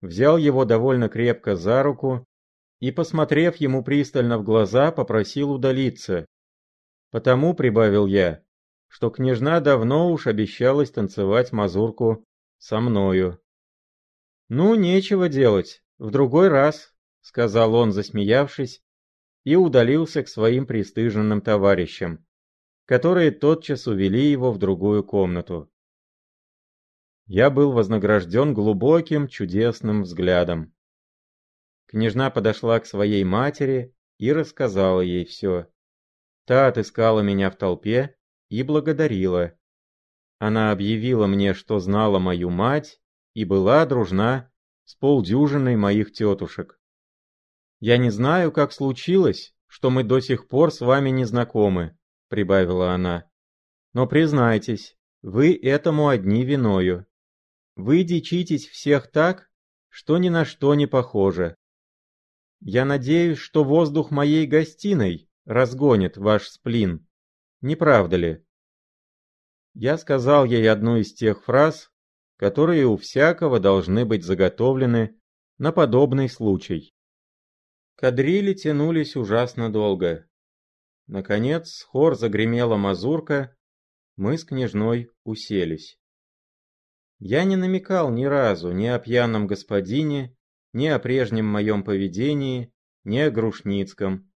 взял 0.00 0.36
его 0.36 0.64
довольно 0.64 1.08
крепко 1.08 1.56
за 1.56 1.82
руку 1.82 2.26
и, 2.80 2.90
посмотрев 2.90 3.56
ему 3.56 3.82
пристально 3.82 4.38
в 4.38 4.44
глаза, 4.44 4.92
попросил 4.92 5.52
удалиться. 5.52 6.26
Потому, 7.10 7.54
прибавил 7.54 8.06
я, 8.06 8.42
что 8.88 9.10
княжна 9.10 9.60
давно 9.60 10.10
уж 10.10 10.26
обещалась 10.26 10.90
танцевать 10.90 11.52
мазурку 11.52 12.24
со 12.58 12.80
мною. 12.80 13.40
«Ну, 14.48 14.74
нечего 14.74 15.28
делать, 15.28 15.82
в 15.98 16.10
другой 16.10 16.48
раз»,— 16.48 16.92
сказал 17.22 17.74
он, 17.74 17.92
засмеявшись, 17.92 18.82
и 19.44 19.56
удалился 19.56 20.22
к 20.22 20.28
своим 20.28 20.66
пристыженным 20.66 21.40
товарищам, 21.40 22.26
которые 22.86 23.30
тотчас 23.30 23.86
увели 23.86 24.30
его 24.30 24.52
в 24.52 24.58
другую 24.58 25.04
комнату. 25.04 25.70
Я 27.26 27.50
был 27.50 27.72
вознагражден 27.72 28.52
глубоким, 28.52 29.28
чудесным 29.28 30.02
взглядом. 30.02 30.74
Княжна 31.86 32.30
подошла 32.30 32.80
к 32.80 32.86
своей 32.86 33.24
матери 33.24 33.94
и 34.18 34.32
рассказала 34.32 35.00
ей 35.00 35.24
все. 35.24 35.68
Та 36.46 36.66
отыскала 36.66 37.20
меня 37.20 37.50
в 37.50 37.56
толпе 37.56 38.16
и 38.48 38.62
благодарила. 38.62 39.56
Она 40.38 40.72
объявила 40.72 41.26
мне, 41.26 41.54
что 41.54 41.78
знала 41.78 42.18
мою 42.18 42.50
мать 42.50 43.00
и 43.34 43.44
была 43.44 43.86
дружна 43.86 44.50
с 44.84 44.94
полдюжиной 44.94 45.76
моих 45.76 46.12
тетушек. 46.12 46.80
«Я 47.80 47.96
не 47.96 48.10
знаю, 48.10 48.52
как 48.52 48.72
случилось, 48.72 49.54
что 49.66 49.90
мы 49.90 50.02
до 50.02 50.20
сих 50.20 50.48
пор 50.48 50.72
с 50.72 50.80
вами 50.80 51.10
не 51.10 51.24
знакомы»,— 51.24 51.96
прибавила 52.32 52.94
она. 52.94 53.28
«Но 53.92 54.06
признайтесь, 54.06 54.96
вы 55.20 55.54
этому 55.54 56.08
одни 56.08 56.46
виною. 56.46 57.06
Вы 57.76 58.04
дичитесь 58.04 58.66
всех 58.66 59.10
так, 59.10 59.50
что 59.90 60.16
ни 60.16 60.30
на 60.30 60.46
что 60.46 60.74
не 60.74 60.86
похоже. 60.86 61.56
Я 62.60 62.86
надеюсь, 62.86 63.36
что 63.36 63.64
воздух 63.64 64.10
моей 64.10 64.46
гостиной 64.46 65.28
разгонит 65.44 66.16
ваш 66.16 66.48
сплин. 66.48 67.06
Не 67.60 67.76
правда 67.76 68.16
ли?» 68.16 68.46
Я 69.74 69.98
сказал 69.98 70.46
ей 70.46 70.70
одну 70.70 70.96
из 70.96 71.12
тех 71.12 71.44
фраз, 71.44 71.90
которые 72.36 72.86
у 72.86 72.96
всякого 72.96 73.60
должны 73.60 74.06
быть 74.06 74.24
заготовлены 74.24 75.20
на 75.58 75.70
подобный 75.70 76.30
случай. 76.30 76.94
Кадрили 77.96 78.54
тянулись 78.54 79.16
ужасно 79.16 79.70
долго. 79.70 80.26
Наконец, 81.06 81.82
хор 81.82 82.14
загремела 82.16 82.76
мазурка, 82.76 83.56
мы 84.16 84.38
с 84.38 84.44
княжной 84.44 85.10
уселись. 85.24 85.98
Я 87.18 87.44
не 87.44 87.56
намекал 87.56 88.10
ни 88.10 88.24
разу 88.24 88.72
ни 88.72 88.86
о 88.86 88.98
пьяном 88.98 89.46
господине, 89.46 90.36
ни 90.72 90.86
о 90.86 90.98
прежнем 90.98 91.46
моем 91.46 91.84
поведении, 91.84 92.72
ни 93.04 93.18
о 93.18 93.30
Грушницком. 93.30 94.30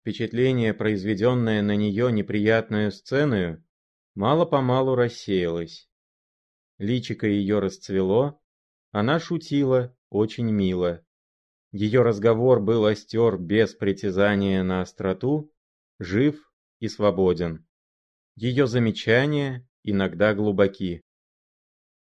Впечатление, 0.00 0.74
произведенное 0.74 1.62
на 1.62 1.76
нее 1.76 2.10
неприятную 2.10 2.90
сцену, 2.90 3.62
мало-помалу 4.14 4.94
рассеялось. 4.94 5.88
Личико 6.78 7.26
ее 7.26 7.60
расцвело, 7.60 8.40
она 8.90 9.20
шутила 9.20 9.96
очень 10.10 10.50
мило. 10.50 11.04
Ее 11.70 12.02
разговор 12.02 12.60
был 12.60 12.84
остер 12.84 13.38
без 13.38 13.74
притязания 13.74 14.62
на 14.62 14.80
остроту, 14.80 15.51
жив 16.02 16.52
и 16.80 16.88
свободен. 16.88 17.66
Ее 18.34 18.66
замечания 18.66 19.68
иногда 19.82 20.34
глубоки. 20.34 21.02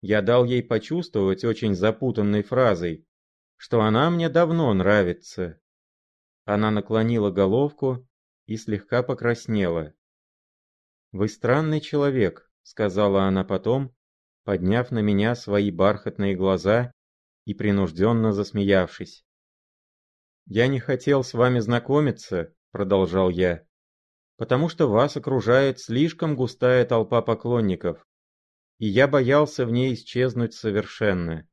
Я 0.01 0.23
дал 0.23 0.45
ей 0.45 0.63
почувствовать 0.63 1.45
очень 1.45 1.75
запутанной 1.75 2.43
фразой, 2.43 3.07
что 3.57 3.83
она 3.83 4.11
мне 4.11 4.29
давно 4.29 4.73
нравится. 4.73 5.61
Она 6.45 6.71
наклонила 6.71 7.31
головку 7.31 8.09
и 8.47 8.57
слегка 8.57 9.03
покраснела. 9.03 9.95
«Вы 11.13 11.29
странный 11.29 11.81
человек»,— 11.81 12.51
сказала 12.63 13.25
она 13.25 13.45
потом, 13.45 13.95
подняв 14.45 14.91
на 14.91 15.01
меня 15.01 15.35
свои 15.35 15.71
бархатные 15.71 16.35
глаза 16.35 16.93
и 17.45 17.55
принужденно 17.55 18.33
засмеявшись. 18.33 19.25
«Я 20.47 20.67
не 20.69 20.81
хотел 20.81 21.23
с 21.23 21.35
вами 21.35 21.59
знакомиться»,— 21.59 22.55
продолжал 22.71 23.31
я, 23.31 23.67
«потому 24.41 24.71
что 24.71 24.89
вас 24.89 25.19
окружает 25.19 25.81
слишком 25.81 26.35
густая 26.35 26.87
толпа 26.87 27.21
поклонников, 27.21 28.07
и 28.79 28.87
я 28.87 29.07
боялся 29.07 29.67
в 29.67 29.71
ней 29.71 29.93
исчезнуть 29.93 30.55
совершенно». 30.55 31.47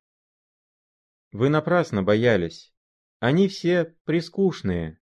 «Вы 1.34 1.50
напрасно 1.50 2.02
боялись. 2.02 2.73
Они 3.19 3.50
все 3.50 3.97
прискучные». 4.06 5.02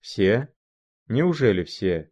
«Все? 0.00 0.54
Неужели 1.06 1.64
все?» 1.64 2.10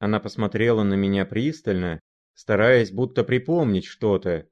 Она 0.00 0.20
посмотрела 0.20 0.82
на 0.82 0.92
меня 0.92 1.24
пристально, 1.24 1.98
стараясь 2.34 2.90
будто 2.92 3.24
припомнить 3.24 3.86
что-то. 3.86 4.50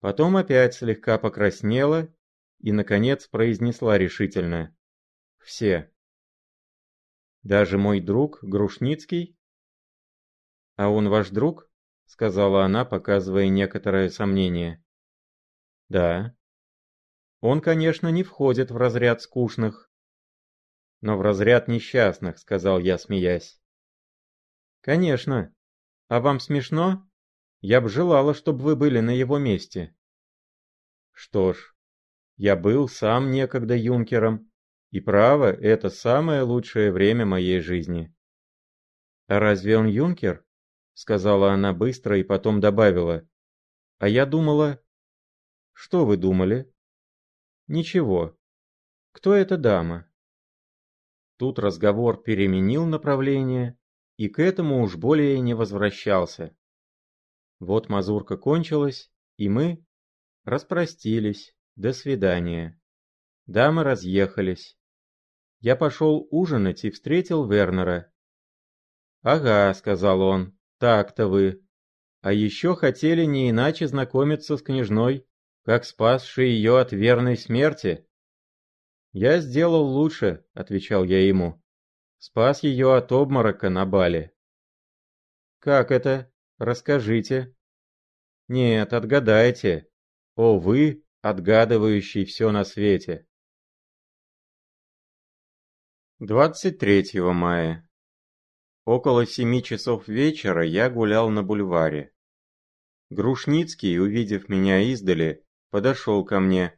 Потом 0.00 0.36
опять 0.36 0.74
слегка 0.74 1.18
покраснела 1.18 2.12
и, 2.58 2.72
наконец, 2.72 3.28
произнесла 3.28 3.96
решительно. 3.96 4.76
«Все». 5.38 5.92
«Даже 7.48 7.78
мой 7.78 8.00
друг 8.00 8.40
Грушницкий?» 8.42 9.34
«А 10.76 10.90
он 10.90 11.08
ваш 11.08 11.30
друг?»— 11.30 11.70
сказала 12.04 12.62
она, 12.62 12.84
показывая 12.84 13.48
некоторое 13.48 14.10
сомнение. 14.10 14.84
«Да». 15.88 16.36
«Он, 17.40 17.62
конечно, 17.62 18.08
не 18.08 18.22
входит 18.22 18.70
в 18.70 18.76
разряд 18.76 19.22
скучных». 19.22 19.90
«Но 21.00 21.16
в 21.16 21.22
разряд 21.22 21.68
несчастных»,— 21.68 22.38
сказал 22.38 22.80
я, 22.80 22.98
смеясь. 22.98 23.58
«Конечно. 24.82 25.54
А 26.08 26.20
вам 26.20 26.40
смешно? 26.40 27.08
Я 27.62 27.80
б 27.80 27.88
желала, 27.88 28.34
чтобы 28.34 28.62
вы 28.62 28.76
были 28.76 29.00
на 29.00 29.16
его 29.16 29.38
месте». 29.38 29.96
«Что 31.12 31.54
ж, 31.54 31.74
я 32.36 32.56
был 32.56 32.90
сам 32.90 33.30
некогда 33.30 33.74
юнкером, 33.74 34.47
и 34.90 35.00
право, 35.00 35.52
это 35.52 35.90
самое 35.90 36.42
лучшее 36.42 36.92
время 36.92 37.26
моей 37.26 37.60
жизни. 37.60 38.14
«А 39.26 39.38
разве 39.38 39.76
он 39.76 39.86
юнкер?»— 39.86 40.44
сказала 40.94 41.52
она 41.52 41.72
быстро 41.72 42.18
и 42.18 42.22
потом 42.22 42.60
добавила. 42.60 43.28
«А 43.98 44.08
я 44.08 44.24
думала...» 44.24 44.82
«Что 45.72 46.06
вы 46.06 46.16
думали?» 46.16 46.72
«Ничего. 47.66 48.38
Кто 49.12 49.34
эта 49.34 49.58
дама?» 49.58 50.10
Тут 51.36 51.58
разговор 51.58 52.22
переменил 52.22 52.86
направление 52.86 53.78
и 54.16 54.28
к 54.28 54.40
этому 54.40 54.82
уж 54.82 54.96
более 54.96 55.38
не 55.40 55.54
возвращался. 55.54 56.56
Вот 57.60 57.88
мазурка 57.88 58.36
кончилась, 58.36 59.12
и 59.36 59.48
мы 59.48 59.84
распростились. 60.44 61.54
До 61.76 61.92
свидания. 61.92 62.80
Дамы 63.46 63.84
разъехались. 63.84 64.77
Я 65.60 65.74
пошел 65.76 66.28
ужинать 66.30 66.84
и 66.84 66.90
встретил 66.90 67.48
Вернера. 67.48 68.12
«Ага»,— 69.22 69.72
сказал 69.74 70.20
он,— 70.20 70.56
«так-то 70.78 71.26
вы. 71.26 71.64
А 72.20 72.32
еще 72.32 72.76
хотели 72.76 73.24
не 73.24 73.50
иначе 73.50 73.88
знакомиться 73.88 74.56
с 74.56 74.62
княжной, 74.62 75.26
как 75.64 75.84
спасшей 75.84 76.50
ее 76.50 76.78
от 76.78 76.92
верной 76.92 77.36
смерти». 77.36 78.06
«Я 79.12 79.40
сделал 79.40 79.84
лучше»,— 79.84 80.44
отвечал 80.54 81.04
я 81.04 81.26
ему. 81.26 81.62
Спас 82.18 82.62
ее 82.62 82.96
от 82.96 83.10
обморока 83.12 83.70
на 83.70 83.86
бале. 83.86 84.34
«Как 85.60 85.90
это? 85.90 86.32
Расскажите». 86.58 87.54
«Нет, 88.48 88.92
отгадайте. 88.92 89.88
О, 90.36 90.58
вы, 90.58 91.04
отгадывающий 91.20 92.24
все 92.24 92.50
на 92.50 92.64
свете». 92.64 93.27
23 96.20 97.20
мая. 97.32 97.88
Около 98.84 99.24
семи 99.24 99.62
часов 99.62 100.08
вечера 100.08 100.66
я 100.66 100.90
гулял 100.90 101.30
на 101.30 101.44
бульваре. 101.44 102.12
Грушницкий, 103.08 104.00
увидев 104.00 104.48
меня 104.48 104.80
издали, 104.80 105.46
подошел 105.70 106.24
ко 106.24 106.40
мне. 106.40 106.76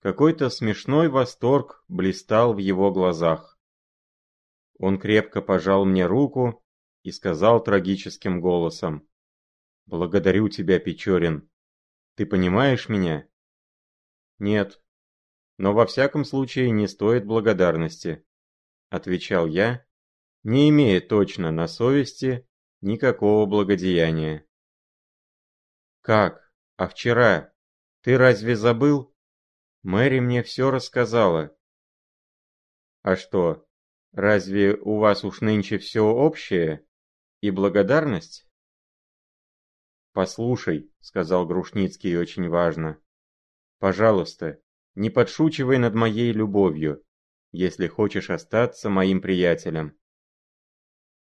Какой-то 0.00 0.50
смешной 0.50 1.08
восторг 1.08 1.82
блистал 1.88 2.52
в 2.52 2.58
его 2.58 2.92
глазах. 2.92 3.58
Он 4.78 4.98
крепко 4.98 5.40
пожал 5.40 5.86
мне 5.86 6.04
руку 6.04 6.62
и 7.02 7.12
сказал 7.12 7.64
трагическим 7.64 8.42
голосом. 8.42 9.08
«Благодарю 9.86 10.50
тебя, 10.50 10.78
Печорин. 10.78 11.48
Ты 12.14 12.26
понимаешь 12.26 12.90
меня?» 12.90 13.26
«Нет. 14.38 14.82
Но 15.56 15.72
во 15.72 15.86
всяком 15.86 16.26
случае 16.26 16.72
не 16.72 16.88
стоит 16.88 17.24
благодарности»,— 17.24 18.22
отвечал 18.90 19.46
я, 19.46 19.86
не 20.42 20.68
имея 20.68 21.00
точно 21.00 21.50
на 21.50 21.66
совести 21.66 22.46
никакого 22.82 23.46
благодеяния. 23.46 24.46
«Как? 26.02 26.52
А 26.76 26.88
вчера? 26.88 27.52
Ты 28.02 28.18
разве 28.18 28.56
забыл? 28.56 29.14
Мэри 29.82 30.20
мне 30.20 30.42
все 30.42 30.70
рассказала». 30.70 31.56
«А 33.02 33.16
что, 33.16 33.66
Разве 34.12 34.74
у 34.74 34.98
вас 34.98 35.24
уж 35.24 35.40
нынче 35.40 35.78
все 35.78 36.00
общее? 36.00 36.84
И 37.40 37.50
благодарность? 37.50 38.46
«Послушай»,— 40.12 40.92
сказал 41.00 41.46
Грушницкий 41.46 42.16
очень 42.16 42.48
важно,— 42.48 43.00
«пожалуйста, 43.78 44.60
не 44.96 45.08
подшучивай 45.08 45.78
над 45.78 45.94
моей 45.94 46.32
любовью, 46.32 47.04
если 47.52 47.86
хочешь 47.88 48.30
остаться 48.30 48.90
моим 48.90 49.20
приятелем. 49.20 49.96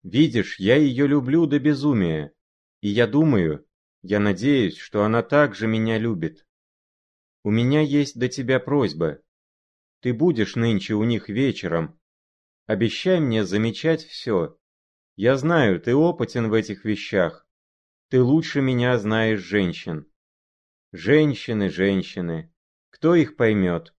Видишь, 0.03 0.59
я 0.59 0.75
ее 0.75 1.07
люблю 1.07 1.45
до 1.45 1.59
безумия, 1.59 2.33
и 2.81 2.89
я 2.89 3.07
думаю, 3.07 3.65
я 4.01 4.19
надеюсь, 4.19 4.77
что 4.77 5.03
она 5.03 5.23
также 5.23 5.67
меня 5.67 5.97
любит. 5.97 6.47
У 7.43 7.51
меня 7.51 7.81
есть 7.81 8.19
до 8.19 8.29
тебя 8.29 8.59
просьба. 8.59 9.21
Ты 10.01 10.13
будешь 10.13 10.55
нынче 10.55 10.93
у 10.93 11.03
них 11.03 11.29
вечером, 11.29 11.99
Обещай 12.67 13.19
мне 13.19 13.45
замечать 13.45 14.03
все. 14.03 14.57
Я 15.15 15.37
знаю, 15.37 15.79
ты 15.79 15.95
опытен 15.95 16.49
в 16.49 16.53
этих 16.53 16.83
вещах. 16.83 17.47
Ты 18.09 18.23
лучше 18.23 18.61
меня 18.61 18.97
знаешь 18.97 19.41
женщин. 19.41 20.11
Женщины, 20.91 21.69
женщины. 21.69 22.51
Кто 22.89 23.13
их 23.13 23.35
поймет? 23.35 23.93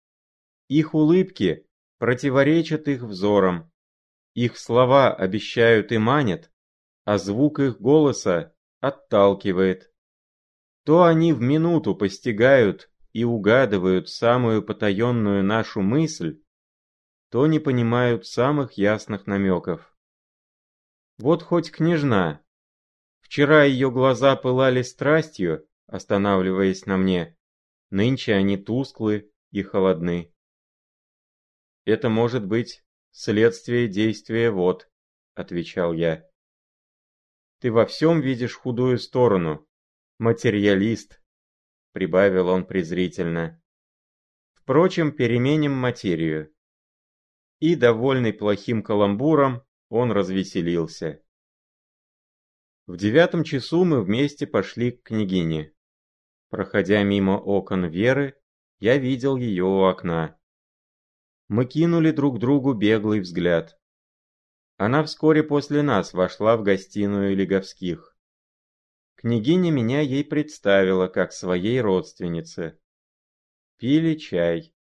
Их 0.67 0.93
улыбки 0.93 1.65
противоречат 1.97 2.87
их 2.87 3.01
взорам. 3.03 3.71
Их 4.33 4.57
слова 4.57 5.13
обещают 5.13 5.91
и 5.91 5.97
манят, 5.97 6.51
а 7.05 7.17
звук 7.17 7.59
их 7.59 7.81
голоса 7.81 8.53
отталкивает. 8.79 9.91
То 10.83 11.03
они 11.03 11.33
в 11.33 11.41
минуту 11.41 11.95
постигают 11.95 12.89
и 13.13 13.23
угадывают 13.23 14.09
самую 14.09 14.63
потаенную 14.63 15.43
нашу 15.43 15.81
мысль, 15.81 16.41
то 17.29 17.47
не 17.47 17.59
понимают 17.59 18.25
самых 18.25 18.73
ясных 18.73 19.25
намеков. 19.25 19.95
Вот 21.17 21.41
хоть 21.41 21.71
княжна. 21.71 22.41
Вчера 23.21 23.63
ее 23.63 23.91
глаза 23.91 24.35
пылали 24.35 24.83
страстью, 24.83 25.67
останавливаясь 25.87 26.85
на 26.85 26.97
мне. 26.97 27.35
Нынче 27.89 28.33
они 28.33 28.55
тусклы 28.55 29.31
и 29.51 29.63
холодны. 29.63 30.33
Это 31.87 32.09
может 32.09 32.45
быть 32.45 32.83
следствие 33.11 33.87
действия 33.87 34.51
вод, 34.51 34.91
отвечал 35.35 35.93
я. 35.93 36.29
Ты 37.61 37.71
во 37.71 37.85
всем 37.85 38.19
видишь 38.19 38.55
худую 38.55 38.99
сторону. 38.99 39.65
Материалист, 40.19 41.23
прибавил 41.93 42.49
он 42.49 42.65
презрительно. 42.65 43.63
Впрочем, 44.51 45.13
переменим 45.13 45.71
материю 45.71 46.53
и, 47.59 47.77
довольный 47.77 48.33
плохим 48.33 48.83
каламбуром, 48.83 49.63
он 49.87 50.11
развеселился. 50.11 51.23
В 52.85 52.97
девятом 52.97 53.45
часу 53.45 53.85
мы 53.85 54.03
вместе 54.03 54.45
пошли 54.45 54.91
к 54.91 55.03
княгине. 55.03 55.73
Проходя 56.49 57.01
мимо 57.03 57.37
окон 57.37 57.85
Веры, 57.85 58.37
я 58.79 58.97
видел 58.97 59.37
ее 59.37 59.63
у 59.63 59.83
окна. 59.83 60.36
Мы 61.47 61.65
кинули 61.65 62.11
друг 62.11 62.39
другу 62.39 62.73
беглый 62.73 63.21
взгляд. 63.21 63.79
Она 64.75 65.03
вскоре 65.03 65.43
после 65.43 65.81
нас 65.81 66.13
вошла 66.13 66.57
в 66.57 66.63
гостиную 66.63 67.35
Леговских. 67.35 68.17
Княгиня 69.15 69.71
меня 69.71 70.01
ей 70.01 70.25
представила 70.25 71.07
как 71.07 71.31
своей 71.31 71.79
родственнице. 71.79 72.79
Пили 73.77 74.15
чай. 74.15 74.73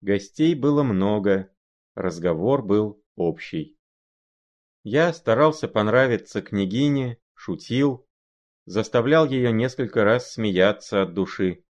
Гостей 0.00 0.54
было 0.54 0.82
много, 0.82 1.54
разговор 1.94 2.64
был 2.64 3.02
общий. 3.14 3.78
Я 4.82 5.12
старался 5.12 5.68
понравиться 5.68 6.42
княгине, 6.42 7.18
шутил, 7.34 8.06
заставлял 8.66 9.26
ее 9.26 9.52
несколько 9.52 10.04
раз 10.04 10.32
смеяться 10.32 11.02
от 11.02 11.14
души. 11.14 11.64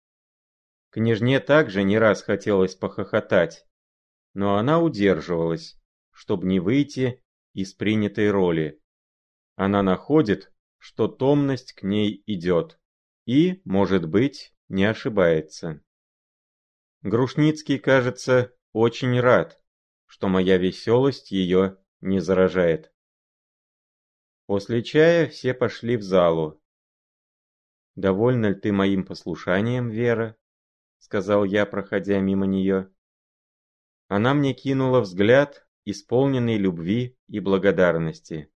Княжне 0.91 1.39
также 1.39 1.83
не 1.83 1.99
раз 1.99 2.23
хотелось 2.23 2.75
похохотать, 2.75 3.68
но 4.35 4.57
она 4.57 4.81
удерживалась, 4.81 5.81
чтобы 6.11 6.47
не 6.47 6.61
выйти 6.61 7.23
из 7.53 7.75
принятой 7.75 8.31
роли. 8.31 8.81
Она 9.57 9.83
находит, 9.83 10.53
что 10.79 11.09
томность 11.09 11.73
к 11.73 11.83
ней 11.83 12.23
идет, 12.27 12.79
и, 13.27 13.61
может 13.65 14.09
быть, 14.09 14.55
не 14.69 14.85
ошибается. 14.85 15.83
Грушницкий, 17.03 17.79
кажется, 17.79 18.55
очень 18.73 19.21
рад, 19.21 19.61
что 20.07 20.29
моя 20.29 20.59
веселость 20.59 21.31
ее 21.31 21.79
не 22.01 22.21
заражает. 22.21 22.93
После 24.47 24.83
чая 24.83 25.29
все 25.29 25.53
пошли 25.55 25.97
в 25.97 26.03
залу. 26.03 26.63
«Довольна 27.97 28.47
ли 28.47 28.55
ты 28.55 28.73
моим 28.73 29.05
послушанием, 29.05 29.91
Вера?»— 29.91 30.37
сказал 30.99 31.45
я, 31.45 31.67
проходя 31.67 32.21
мимо 32.21 32.47
нее. 32.47 32.91
Она 34.09 34.35
мне 34.35 34.53
кинула 34.55 35.01
взгляд, 35.01 35.67
исполненный 35.85 36.57
любви 36.57 37.17
и 37.29 37.41
благодарности. 37.41 38.51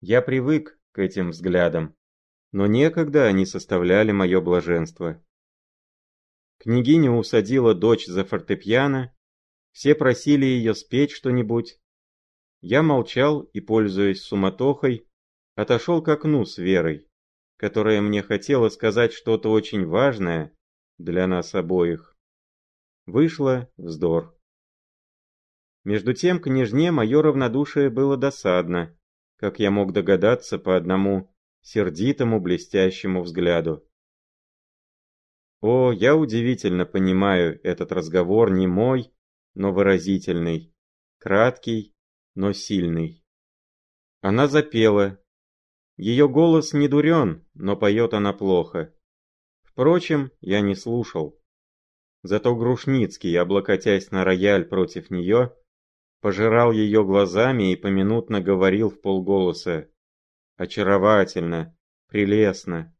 Я 0.00 0.20
привык 0.20 0.78
к 0.92 0.98
этим 0.98 1.30
взглядам, 1.30 1.94
но 2.52 2.66
некогда 2.66 3.26
они 3.26 3.46
составляли 3.46 4.12
мое 4.12 4.40
блаженство. 4.40 5.22
Княгиня 6.58 7.10
усадила 7.10 7.74
дочь 7.74 8.06
за 8.06 8.24
фортепиано 8.24 9.14
все 9.74 9.96
просили 9.96 10.46
ее 10.46 10.74
спеть 10.74 11.10
что-нибудь. 11.10 11.80
Я 12.60 12.82
молчал 12.82 13.40
и, 13.40 13.60
пользуясь 13.60 14.22
суматохой, 14.22 15.06
отошел 15.56 16.00
к 16.00 16.08
окну 16.08 16.44
с 16.44 16.58
Верой, 16.58 17.08
которая 17.56 18.00
мне 18.00 18.22
хотела 18.22 18.68
сказать 18.68 19.12
что-то 19.12 19.50
очень 19.50 19.84
важное 19.84 20.56
для 20.98 21.26
нас 21.26 21.54
обоих. 21.56 22.16
Вышло 23.04 23.68
вздор. 23.76 24.33
Между 25.84 26.14
тем 26.14 26.40
княжне 26.40 26.90
мое 26.90 27.20
равнодушие 27.20 27.90
было 27.90 28.16
досадно, 28.16 28.98
как 29.36 29.58
я 29.58 29.70
мог 29.70 29.92
догадаться 29.92 30.58
по 30.58 30.76
одному 30.76 31.30
сердитому 31.60 32.40
блестящему 32.40 33.22
взгляду. 33.22 33.86
О, 35.60 35.92
я 35.92 36.16
удивительно 36.16 36.86
понимаю 36.86 37.60
этот 37.62 37.92
разговор 37.92 38.50
не 38.50 38.66
мой, 38.66 39.12
но 39.54 39.72
выразительный, 39.72 40.74
краткий, 41.18 41.94
но 42.34 42.52
сильный. 42.52 43.24
Она 44.20 44.48
запела. 44.48 45.18
Ее 45.96 46.28
голос 46.28 46.72
не 46.72 46.88
дурен, 46.88 47.46
но 47.54 47.76
поет 47.76 48.14
она 48.14 48.32
плохо. 48.32 48.94
Впрочем, 49.62 50.32
я 50.40 50.60
не 50.60 50.74
слушал. 50.74 51.40
Зато 52.22 52.56
Грушницкий, 52.56 53.38
облокотясь 53.38 54.10
на 54.10 54.24
рояль 54.24 54.64
против 54.64 55.10
нее, 55.10 55.54
пожирал 56.24 56.72
ее 56.72 57.04
глазами 57.04 57.70
и 57.70 57.76
поминутно 57.76 58.40
говорил 58.40 58.88
в 58.88 58.98
полголоса. 59.02 59.90
«Очаровательно, 60.56 61.76
прелестно». 62.08 62.96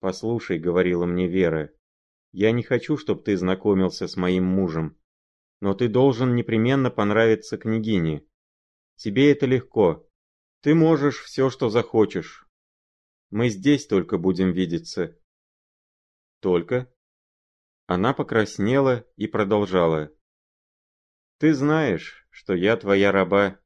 «Послушай»,— 0.00 0.58
говорила 0.58 1.06
мне 1.06 1.28
Вера,— 1.28 1.70
«я 2.32 2.50
не 2.50 2.64
хочу, 2.64 2.96
чтобы 2.96 3.22
ты 3.22 3.36
знакомился 3.36 4.08
с 4.08 4.16
моим 4.16 4.44
мужем, 4.44 4.98
но 5.60 5.72
ты 5.72 5.86
должен 5.86 6.34
непременно 6.34 6.90
понравиться 6.90 7.56
княгине. 7.56 8.26
Тебе 8.96 9.30
это 9.30 9.46
легко. 9.46 10.04
Ты 10.62 10.74
можешь 10.74 11.22
все, 11.22 11.48
что 11.48 11.68
захочешь. 11.68 12.48
Мы 13.30 13.50
здесь 13.50 13.86
только 13.86 14.18
будем 14.18 14.50
видеться». 14.50 15.16
«Только?» 16.40 16.92
Она 17.86 18.14
покраснела 18.14 19.06
и 19.14 19.28
продолжала. 19.28 20.12
Ты 21.38 21.54
знаешь, 21.54 22.26
что 22.30 22.54
я 22.54 22.76
твоя 22.76 23.12
раба. 23.12 23.60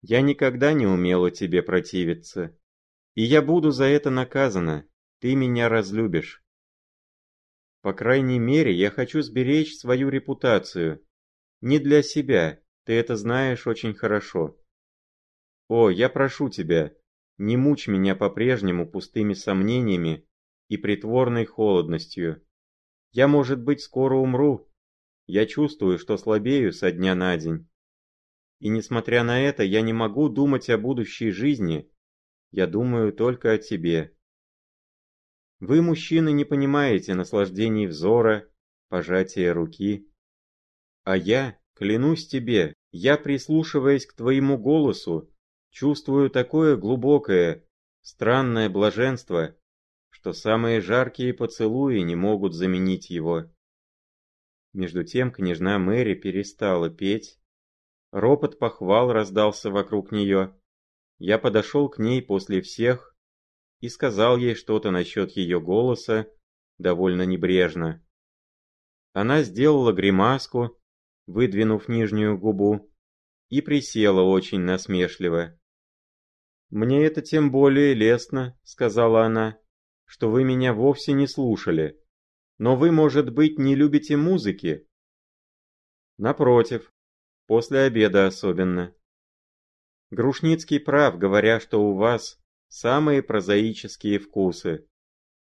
Я 0.00 0.22
никогда 0.22 0.72
не 0.72 0.86
умела 0.86 1.30
тебе 1.30 1.62
противиться. 1.62 2.58
И 3.14 3.22
я 3.22 3.42
буду 3.42 3.70
за 3.70 3.84
это 3.84 4.10
наказана. 4.10 4.88
Ты 5.20 5.34
меня 5.34 5.68
разлюбишь. 5.68 6.42
По 7.82 7.92
крайней 7.92 8.38
мере, 8.38 8.72
я 8.72 8.90
хочу 8.90 9.20
сберечь 9.20 9.76
свою 9.76 10.08
репутацию. 10.08 11.06
Не 11.60 11.78
для 11.78 12.02
себя, 12.02 12.60
ты 12.84 12.94
это 12.94 13.16
знаешь 13.16 13.66
очень 13.66 13.92
хорошо. 13.92 14.58
О, 15.68 15.90
я 15.90 16.08
прошу 16.08 16.48
тебя, 16.48 16.94
не 17.36 17.58
мучь 17.58 17.86
меня 17.86 18.14
по-прежнему 18.14 18.90
пустыми 18.90 19.34
сомнениями 19.34 20.26
и 20.68 20.78
притворной 20.78 21.44
холодностью. 21.44 22.42
Я, 23.12 23.28
может 23.28 23.62
быть, 23.62 23.82
скоро 23.82 24.16
умру, 24.16 24.68
я 25.26 25.46
чувствую, 25.46 25.98
что 25.98 26.16
слабею 26.16 26.72
со 26.72 26.90
дня 26.90 27.14
на 27.14 27.36
день. 27.36 27.68
И 28.60 28.68
несмотря 28.68 29.24
на 29.24 29.40
это, 29.40 29.62
я 29.62 29.82
не 29.82 29.92
могу 29.92 30.28
думать 30.28 30.70
о 30.70 30.78
будущей 30.78 31.30
жизни. 31.30 31.90
Я 32.50 32.66
думаю 32.66 33.12
только 33.12 33.52
о 33.52 33.58
тебе. 33.58 34.16
Вы, 35.60 35.82
мужчины, 35.82 36.32
не 36.32 36.44
понимаете 36.44 37.14
наслаждений 37.14 37.86
взора, 37.86 38.48
пожатия 38.88 39.52
руки. 39.52 40.08
А 41.04 41.16
я, 41.16 41.58
клянусь 41.74 42.26
тебе, 42.26 42.74
я, 42.90 43.16
прислушиваясь 43.16 44.06
к 44.06 44.14
твоему 44.14 44.58
голосу, 44.58 45.30
чувствую 45.70 46.30
такое 46.30 46.76
глубокое, 46.76 47.66
странное 48.02 48.68
блаженство, 48.68 49.56
что 50.10 50.32
самые 50.32 50.80
жаркие 50.80 51.34
поцелуи 51.34 52.00
не 52.00 52.14
могут 52.14 52.54
заменить 52.54 53.10
его. 53.10 53.50
Между 54.74 55.04
тем 55.04 55.30
княжна 55.30 55.78
Мэри 55.78 56.14
перестала 56.14 56.90
петь. 56.90 57.38
Ропот 58.10 58.58
похвал 58.58 59.12
раздался 59.12 59.70
вокруг 59.70 60.10
нее. 60.10 60.60
Я 61.18 61.38
подошел 61.38 61.88
к 61.88 61.98
ней 61.98 62.20
после 62.20 62.60
всех 62.60 63.16
и 63.80 63.88
сказал 63.88 64.36
ей 64.36 64.56
что-то 64.56 64.90
насчет 64.90 65.30
ее 65.30 65.60
голоса, 65.60 66.28
довольно 66.78 67.22
небрежно. 67.22 68.04
Она 69.12 69.44
сделала 69.44 69.92
гримаску, 69.92 70.76
выдвинув 71.26 71.88
нижнюю 71.88 72.36
губу, 72.36 72.92
и 73.50 73.60
присела 73.60 74.22
очень 74.22 74.60
насмешливо. 74.60 75.56
«Мне 76.70 77.06
это 77.06 77.22
тем 77.22 77.52
более 77.52 77.94
лестно»,— 77.94 78.58
сказала 78.64 79.24
она,— 79.24 79.56
«что 80.04 80.30
вы 80.30 80.42
меня 80.42 80.74
вовсе 80.74 81.12
не 81.12 81.28
слушали. 81.28 82.03
Но 82.58 82.76
вы, 82.76 82.92
может 82.92 83.32
быть, 83.32 83.58
не 83.58 83.74
любите 83.74 84.16
музыки? 84.16 84.86
Напротив, 86.18 86.92
после 87.46 87.80
обеда 87.80 88.26
особенно. 88.26 88.94
Грушницкий 90.10 90.78
прав, 90.78 91.18
говоря, 91.18 91.58
что 91.58 91.82
у 91.82 91.94
вас 91.94 92.40
самые 92.68 93.22
прозаические 93.22 94.18
вкусы. 94.18 94.86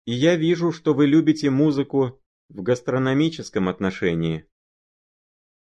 И 0.05 0.13
я 0.13 0.35
вижу, 0.35 0.71
что 0.71 0.93
вы 0.93 1.07
любите 1.07 1.49
музыку 1.49 2.21
в 2.49 2.61
гастрономическом 2.61 3.67
отношении. 3.67 4.47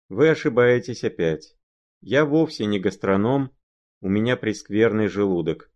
Вы 0.09 0.29
ошибаетесь 0.29 1.03
опять. 1.03 1.55
Я 2.01 2.25
вовсе 2.25 2.65
не 2.65 2.79
гастроном, 2.79 3.55
у 4.01 4.09
меня 4.09 4.35
прескверный 4.35 5.07
желудок. 5.07 5.71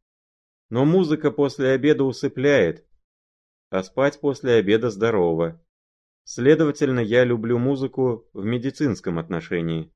Но 0.70 0.84
музыка 0.84 1.32
после 1.32 1.70
обеда 1.70 2.04
усыпляет, 2.04 2.87
а 3.70 3.84
спать 3.84 4.20
после 4.20 4.54
обеда 4.54 4.90
здорово. 4.90 5.62
Следовательно, 6.24 7.00
я 7.00 7.24
люблю 7.24 7.58
музыку 7.58 8.30
в 8.34 8.44
медицинском 8.44 9.20
отношении. 9.20 9.94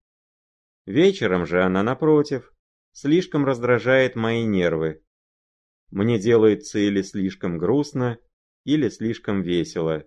Вечером 0.86 1.46
же 1.46 1.62
она, 1.62 1.84
напротив, 1.84 2.54
слишком 2.94 3.46
раздражает 3.46 4.16
мои 4.16 4.46
нервы. 4.46 5.04
Мне 5.90 6.20
делается 6.20 6.80
или 6.80 7.02
слишком 7.02 7.58
грустно, 7.58 8.18
или 8.64 8.90
слишком 8.90 9.42
весело. 9.42 10.06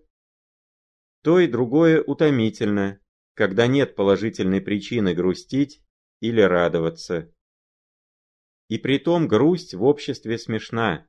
То 1.22 1.40
и 1.40 1.46
другое 1.46 2.02
утомительно, 2.02 3.00
когда 3.34 3.66
нет 3.66 3.94
положительной 3.96 4.60
причины 4.60 5.14
грустить 5.14 5.82
или 6.20 6.40
радоваться. 6.40 7.32
И 8.68 8.78
притом 8.78 9.28
грусть 9.28 9.74
в 9.74 9.82
обществе 9.84 10.38
смешна, 10.38 11.06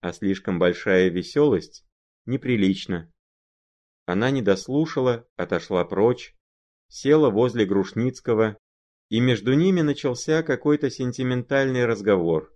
а 0.00 0.12
слишком 0.12 0.58
большая 0.58 1.08
веселость 1.08 1.84
неприлично. 2.26 3.12
Она 4.06 4.30
не 4.30 4.42
дослушала, 4.42 5.26
отошла 5.36 5.84
прочь, 5.84 6.34
села 6.88 7.30
возле 7.30 7.64
Грушницкого, 7.64 8.58
и 9.08 9.20
между 9.20 9.54
ними 9.54 9.82
начался 9.82 10.42
какой-то 10.42 10.90
сентиментальный 10.90 11.86
разговор. 11.86 12.52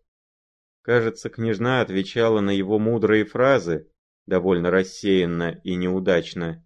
Кажется, 0.83 1.29
княжна 1.29 1.81
отвечала 1.81 2.41
на 2.41 2.51
его 2.51 2.79
мудрые 2.79 3.25
фразы, 3.25 3.91
довольно 4.27 4.71
рассеянно 4.71 5.61
и 5.65 5.75
неудачно, 5.75 6.65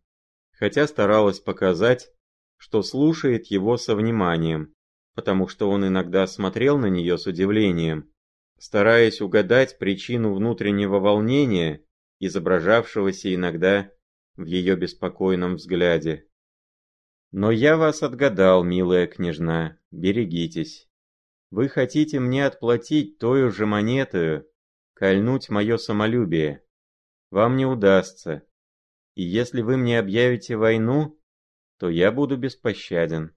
хотя 0.52 0.86
старалась 0.86 1.40
показать, 1.40 2.12
что 2.56 2.82
слушает 2.82 3.46
его 3.46 3.76
со 3.76 3.94
вниманием, 3.96 4.74
потому 5.14 5.48
что 5.48 5.70
он 5.70 5.86
иногда 5.86 6.26
смотрел 6.26 6.78
на 6.78 6.86
нее 6.86 7.18
с 7.18 7.26
удивлением, 7.26 8.10
стараясь 8.58 9.20
угадать 9.20 9.78
причину 9.78 10.34
внутреннего 10.34 10.98
волнения 10.98 11.82
изображавшегося 12.20 13.34
иногда 13.34 13.90
в 14.36 14.44
ее 14.44 14.76
беспокойном 14.76 15.56
взгляде. 15.56 16.28
«Но 17.32 17.50
я 17.50 17.76
вас 17.76 18.02
отгадал, 18.02 18.62
милая 18.62 19.06
княжна, 19.06 19.78
берегитесь. 19.90 20.88
Вы 21.50 21.68
хотите 21.68 22.20
мне 22.20 22.46
отплатить 22.46 23.18
той 23.18 23.50
же 23.50 23.66
монетою, 23.66 24.46
кольнуть 24.94 25.48
мое 25.48 25.78
самолюбие. 25.78 26.64
Вам 27.30 27.56
не 27.56 27.66
удастся. 27.66 28.44
И 29.14 29.22
если 29.22 29.62
вы 29.62 29.76
мне 29.76 29.98
объявите 29.98 30.56
войну, 30.56 31.18
то 31.78 31.88
я 31.88 32.12
буду 32.12 32.36
беспощаден». 32.36 33.34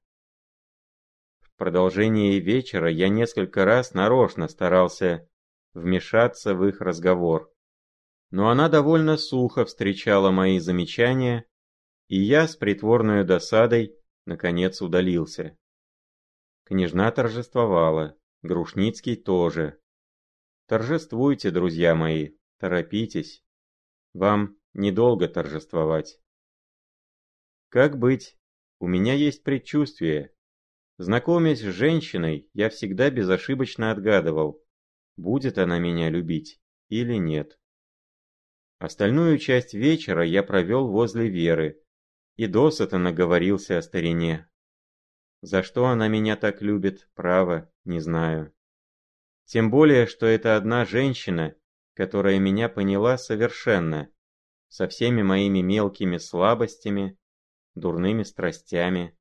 В 1.39 1.55
продолжении 1.55 2.39
вечера 2.39 2.89
я 2.89 3.09
несколько 3.09 3.63
раз 3.63 3.93
нарочно 3.93 4.47
старался 4.47 5.29
вмешаться 5.73 6.55
в 6.55 6.65
их 6.65 6.81
разговор 6.81 7.52
но 8.33 8.49
она 8.49 8.67
довольно 8.67 9.15
сухо 9.15 9.63
встречала 9.63 10.31
мои 10.31 10.57
замечания, 10.57 11.45
и 12.07 12.19
я 12.19 12.47
с 12.47 12.55
притворной 12.55 13.23
досадой, 13.23 13.95
наконец, 14.25 14.81
удалился. 14.81 15.55
Княжна 16.63 17.11
торжествовала, 17.11 18.17
Грушницкий 18.41 19.17
тоже. 19.17 19.79
Торжествуйте, 20.65 21.51
друзья 21.51 21.93
мои, 21.93 22.31
торопитесь. 22.57 23.45
Вам 24.15 24.57
недолго 24.73 25.27
торжествовать. 25.27 26.19
Как 27.69 27.99
быть? 27.99 28.35
У 28.79 28.87
меня 28.87 29.13
есть 29.13 29.43
предчувствие. 29.43 30.33
Знакомясь 30.97 31.59
с 31.59 31.71
женщиной, 31.71 32.49
я 32.53 32.71
всегда 32.71 33.11
безошибочно 33.11 33.91
отгадывал, 33.91 34.59
будет 35.17 35.59
она 35.59 35.77
меня 35.77 36.09
любить 36.09 36.59
или 36.89 37.17
нет. 37.17 37.59
Остальную 38.83 39.37
часть 39.37 39.73
вечера 39.73 40.25
я 40.25 40.43
провел 40.43 40.89
возле 40.89 41.29
Веры 41.29 41.81
и 42.35 42.47
досыта 42.47 42.97
наговорился 42.97 43.77
о 43.77 43.81
старине. 43.81 44.49
За 45.39 45.63
что 45.63 45.85
она 45.85 46.09
меня 46.09 46.35
так 46.35 46.61
любит, 46.61 47.09
право, 47.13 47.71
не 47.85 48.01
знаю. 48.01 48.53
Тем 49.45 49.71
более, 49.71 50.05
что 50.05 50.25
это 50.25 50.57
одна 50.57 50.83
женщина, 50.83 51.55
которая 51.93 52.39
меня 52.39 52.67
поняла 52.67 53.17
совершенно, 53.17 54.11
со 54.67 54.89
всеми 54.89 55.21
моими 55.21 55.61
мелкими 55.61 56.17
слабостями, 56.17 57.17
дурными 57.75 58.23
страстями. 58.23 59.17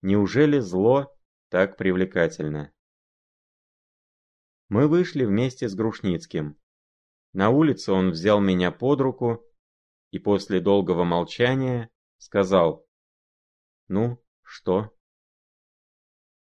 Неужели 0.00 0.60
зло 0.60 1.14
так 1.50 1.76
привлекательно? 1.76 2.72
Мы 4.70 4.88
вышли 4.88 5.26
вместе 5.26 5.68
с 5.68 5.74
Грушницким. 5.74 6.58
На 7.32 7.50
улице 7.50 7.92
он 7.92 8.10
взял 8.10 8.40
меня 8.40 8.72
под 8.72 9.00
руку 9.00 9.46
и 10.10 10.18
после 10.18 10.60
долгого 10.60 11.04
молчания 11.04 11.90
сказал 12.18 12.86
«Ну, 13.88 14.22
что?» 14.42 14.92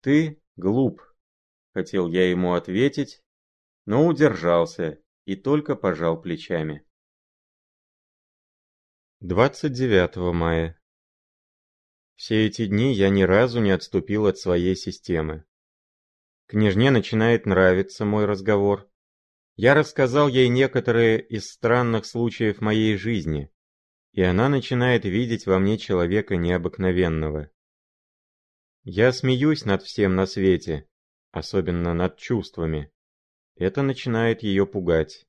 «Ты 0.02 0.42
глуп»,— 0.58 1.02
хотел 1.74 2.10
я 2.10 2.30
ему 2.30 2.54
ответить, 2.54 3.24
но 3.86 4.06
удержался 4.06 5.02
и 5.26 5.36
только 5.36 5.76
пожал 5.76 6.22
плечами. 6.22 6.86
29 9.22 10.34
мая. 10.34 10.78
Все 12.16 12.46
эти 12.46 12.66
дни 12.66 12.94
я 12.94 13.10
ни 13.10 13.24
разу 13.24 13.62
не 13.62 13.72
отступил 13.72 14.28
от 14.28 14.38
своей 14.38 14.76
системы. 14.76 15.46
Княжне 16.48 16.92
начинает 16.92 17.46
нравиться 17.46 18.04
мой 18.04 18.26
разговор. 18.26 18.90
Я 19.56 19.76
рассказал 19.76 20.28
ей 20.28 20.50
некоторые 20.50 21.22
из 21.22 21.52
странных 21.52 22.06
случаев 22.06 22.60
моей 22.60 22.98
жизни, 22.98 23.52
и 24.12 24.22
она 24.24 24.50
начинает 24.50 25.06
видеть 25.06 25.46
во 25.46 25.60
мне 25.60 25.78
человека 25.78 26.38
необыкновенного. 26.38 27.52
Я 28.84 29.12
смеюсь 29.12 29.64
над 29.66 29.84
всем 29.84 30.16
на 30.16 30.26
свете, 30.26 30.88
особенно 31.32 31.94
над 31.94 32.18
чувствами. 32.18 32.92
Это 33.56 33.84
начинает 33.84 34.42
ее 34.42 34.66
пугать. 34.66 35.26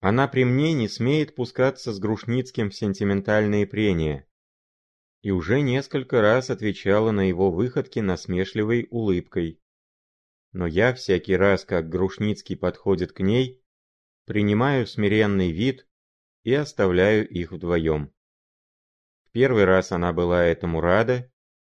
Она 0.00 0.26
при 0.26 0.44
мне 0.44 0.72
не 0.72 0.88
смеет 0.88 1.34
пускаться 1.34 1.92
с 1.92 1.98
Грушницким 1.98 2.70
в 2.70 2.74
сентиментальные 2.74 3.66
прения. 3.66 4.28
И 5.22 5.30
уже 5.30 5.60
несколько 5.60 6.20
раз 6.20 6.50
отвечала 6.50 7.12
на 7.12 7.28
его 7.28 7.50
выходки 7.50 8.00
насмешливой 8.00 8.88
улыбкой. 8.90 9.60
Но 10.52 10.66
я 10.66 10.94
всякий 10.94 11.36
раз, 11.36 11.64
как 11.64 11.88
Грушницкий 11.88 12.56
подходит 12.56 13.12
к 13.12 13.20
ней, 13.20 13.62
принимаю 14.24 14.86
смиренный 14.86 15.52
вид 15.52 15.86
и 16.42 16.54
оставляю 16.54 17.28
их 17.28 17.52
вдвоем. 17.52 18.12
В 19.24 19.30
первый 19.32 19.64
раз 19.64 19.92
она 19.92 20.12
была 20.12 20.44
этому 20.44 20.80
рада 20.80 21.30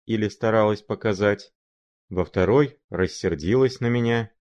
или 0.05 0.28
старалась 0.28 0.82
показать, 0.82 1.53
во 2.09 2.26
второй 2.26 2.80
рассердилась 2.89 3.80
на 3.80 3.88
меня, 3.88 4.32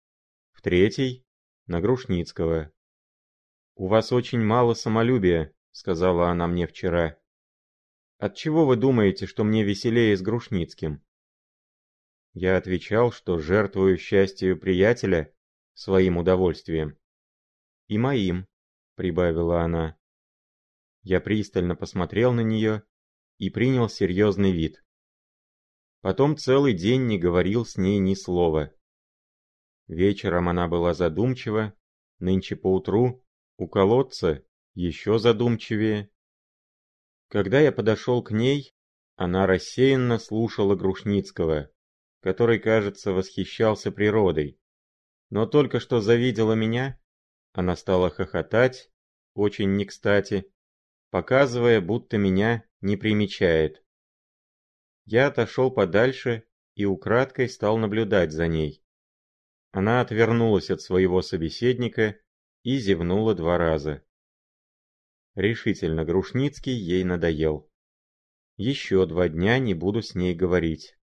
в 0.53 0.63
третий— 0.63 1.27
на 1.67 1.81
Грушницкого. 1.81 2.73
«У 3.75 3.87
вас 3.87 4.13
очень 4.13 4.41
мало 4.41 4.75
самолюбия»,— 4.75 5.55
сказала 5.71 6.29
она 6.29 6.47
мне 6.47 6.67
вчера. 6.67 7.19
«Отчего 8.19 8.67
вы 8.67 8.77
думаете, 8.77 9.27
что 9.27 9.45
мне 9.45 9.65
веселее 9.65 10.17
с 10.17 10.23
Грушницким?» 10.23 11.03
Я 12.35 12.57
отвечал, 12.57 13.13
что 13.13 13.39
жертвую 13.39 13.99
счастью 13.99 14.59
приятеля 14.59 15.33
своим 15.75 16.17
удовольствием. 16.17 16.99
«И 17.89 17.99
моим»,— 17.99 18.47
прибавила 18.97 19.61
она. 19.61 19.99
Я 21.03 21.21
пристально 21.21 21.77
посмотрел 21.77 22.33
на 22.33 22.41
нее 22.41 22.85
и 23.39 23.51
принял 23.51 23.89
серьезный 23.89 24.53
вид. 24.53 24.83
Потом 26.01 26.37
целый 26.37 26.75
день 26.75 27.07
не 27.07 27.19
говорил 27.19 27.67
с 27.67 27.77
ней 27.77 27.99
ни 27.99 28.15
слова. 28.15 28.73
Вечером 29.89 30.49
она 30.49 30.69
была 30.69 30.95
задумчива, 30.95 31.75
нынче 32.19 32.57
поутру 32.57 33.25
у 33.59 33.69
колодца 33.69 34.45
еще 34.75 35.19
задумчивее. 35.19 36.11
Когда 37.29 37.61
я 37.61 37.73
подошел 37.73 38.23
к 38.23 38.31
ней, 38.31 38.75
она 39.17 39.47
рассеянно 39.47 40.19
слушала 40.19 40.77
Грушницкого, 40.77 41.72
который, 42.23 42.61
кажется, 42.61 43.13
восхищался 43.13 43.91
природой. 43.91 44.59
Но 45.31 45.45
только 45.45 45.81
что 45.81 46.01
завидела 46.01 46.53
меня, 46.53 47.01
она 47.53 47.75
стала 47.75 48.11
хохотать, 48.11 48.91
очень 49.35 49.77
не 49.77 49.85
кстати, 49.85 50.51
показывая, 51.11 51.81
будто 51.81 52.19
меня 52.19 52.65
не 52.81 52.97
примечает. 52.97 53.85
Я 55.05 55.27
отошел 55.27 55.71
подальше 55.71 56.45
и 56.75 56.85
украдкой 56.85 57.49
стал 57.49 57.77
наблюдать 57.77 58.31
за 58.31 58.47
ней. 58.47 58.85
Она 59.73 60.01
отвернулась 60.01 60.71
от 60.71 60.81
своего 60.81 61.23
собеседника 61.23 62.17
и 62.63 62.79
зевнула 62.79 63.35
два 63.35 63.59
раза. 63.59 64.05
Решительно 65.35 66.05
Грушницкий 66.05 66.75
ей 66.75 67.03
надоел. 67.05 67.69
Еще 68.57 69.07
два 69.07 69.29
дня 69.29 69.59
не 69.59 69.75
буду 69.75 70.03
с 70.03 70.15
ней 70.15 70.35
говорить. 70.35 70.97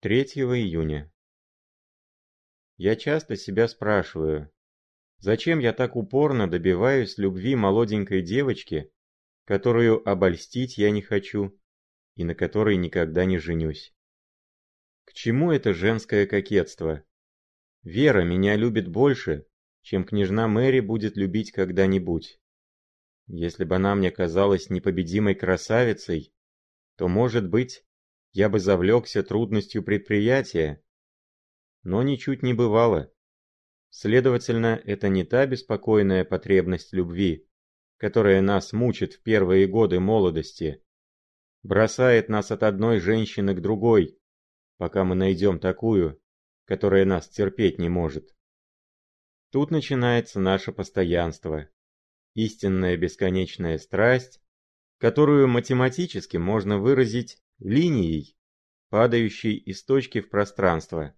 3 0.00 0.22
июня. 0.22 1.12
Я 2.76 2.94
часто 2.94 3.34
себя 3.34 3.66
спрашиваю, 3.66 4.48
зачем 5.18 5.58
я 5.58 5.72
так 5.72 5.96
упорно 5.96 6.48
добиваюсь 6.48 7.18
любви 7.18 7.56
молоденькой 7.56 8.22
девочки, 8.22 8.92
которую 9.44 10.08
обольстить 10.08 10.78
я 10.78 10.92
не 10.92 11.02
хочу 11.02 11.58
и 12.14 12.22
на 12.22 12.36
которой 12.36 12.76
никогда 12.76 13.24
не 13.24 13.38
женюсь. 13.38 13.92
К 15.04 15.14
чему 15.14 15.50
это 15.50 15.74
женское 15.74 16.26
кокетство? 16.28 17.02
Вера 17.82 18.22
меня 18.22 18.54
любит 18.54 18.86
больше, 18.86 19.46
чем 19.82 20.04
княжна 20.04 20.46
Мэри 20.46 20.78
будет 20.78 21.16
любить 21.16 21.50
когда-нибудь. 21.50 22.38
Если 23.26 23.64
бы 23.64 23.74
она 23.74 23.96
мне 23.96 24.12
казалась 24.12 24.70
непобедимой 24.70 25.34
красавицей, 25.34 26.32
то, 26.94 27.08
может 27.08 27.48
быть, 27.50 27.84
я 28.32 28.48
бы 28.48 28.58
завлекся 28.60 29.22
трудностью 29.22 29.82
предприятия. 29.82 30.82
Но 31.82 32.02
ничуть 32.02 32.42
не 32.42 32.54
бывало. 32.54 33.12
Следовательно, 33.90 34.80
это 34.84 35.08
не 35.08 35.24
та 35.24 35.46
беспокойная 35.46 36.24
потребность 36.24 36.92
любви, 36.92 37.48
которая 37.96 38.42
нас 38.42 38.72
мучит 38.72 39.14
в 39.14 39.22
первые 39.22 39.66
годы 39.66 39.98
молодости, 39.98 40.84
бросает 41.62 42.28
нас 42.28 42.50
от 42.50 42.62
одной 42.62 43.00
женщины 43.00 43.54
к 43.54 43.60
другой, 43.60 44.18
пока 44.76 45.04
мы 45.04 45.14
найдем 45.14 45.58
такую, 45.58 46.20
которая 46.64 47.04
нас 47.04 47.28
терпеть 47.28 47.78
не 47.78 47.88
может. 47.88 48.34
Тут 49.50 49.70
начинается 49.70 50.38
наше 50.38 50.72
постоянство, 50.72 51.68
истинная 52.34 52.96
бесконечная 52.96 53.78
страсть, 53.78 54.40
которую 54.98 55.48
математически 55.48 56.36
можно 56.36 56.78
выразить 56.78 57.42
линией, 57.58 58.36
падающей 58.88 59.56
из 59.56 59.84
точки 59.84 60.20
в 60.20 60.30
пространство. 60.30 61.14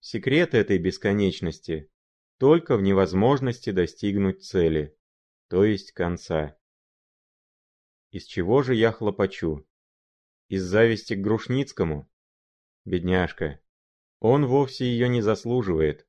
Секрет 0.00 0.54
этой 0.54 0.78
бесконечности 0.78 1.90
только 2.38 2.76
в 2.76 2.82
невозможности 2.82 3.70
достигнуть 3.70 4.44
цели, 4.44 4.96
то 5.48 5.64
есть 5.64 5.92
конца. 5.92 6.58
Из 8.10 8.24
чего 8.24 8.62
же 8.62 8.74
я 8.74 8.92
хлопочу? 8.92 9.66
Из 10.48 10.62
зависти 10.62 11.14
к 11.14 11.20
Грушницкому? 11.20 12.10
Бедняжка. 12.84 13.60
Он 14.20 14.46
вовсе 14.46 14.84
ее 14.84 15.08
не 15.08 15.22
заслуживает. 15.22 16.06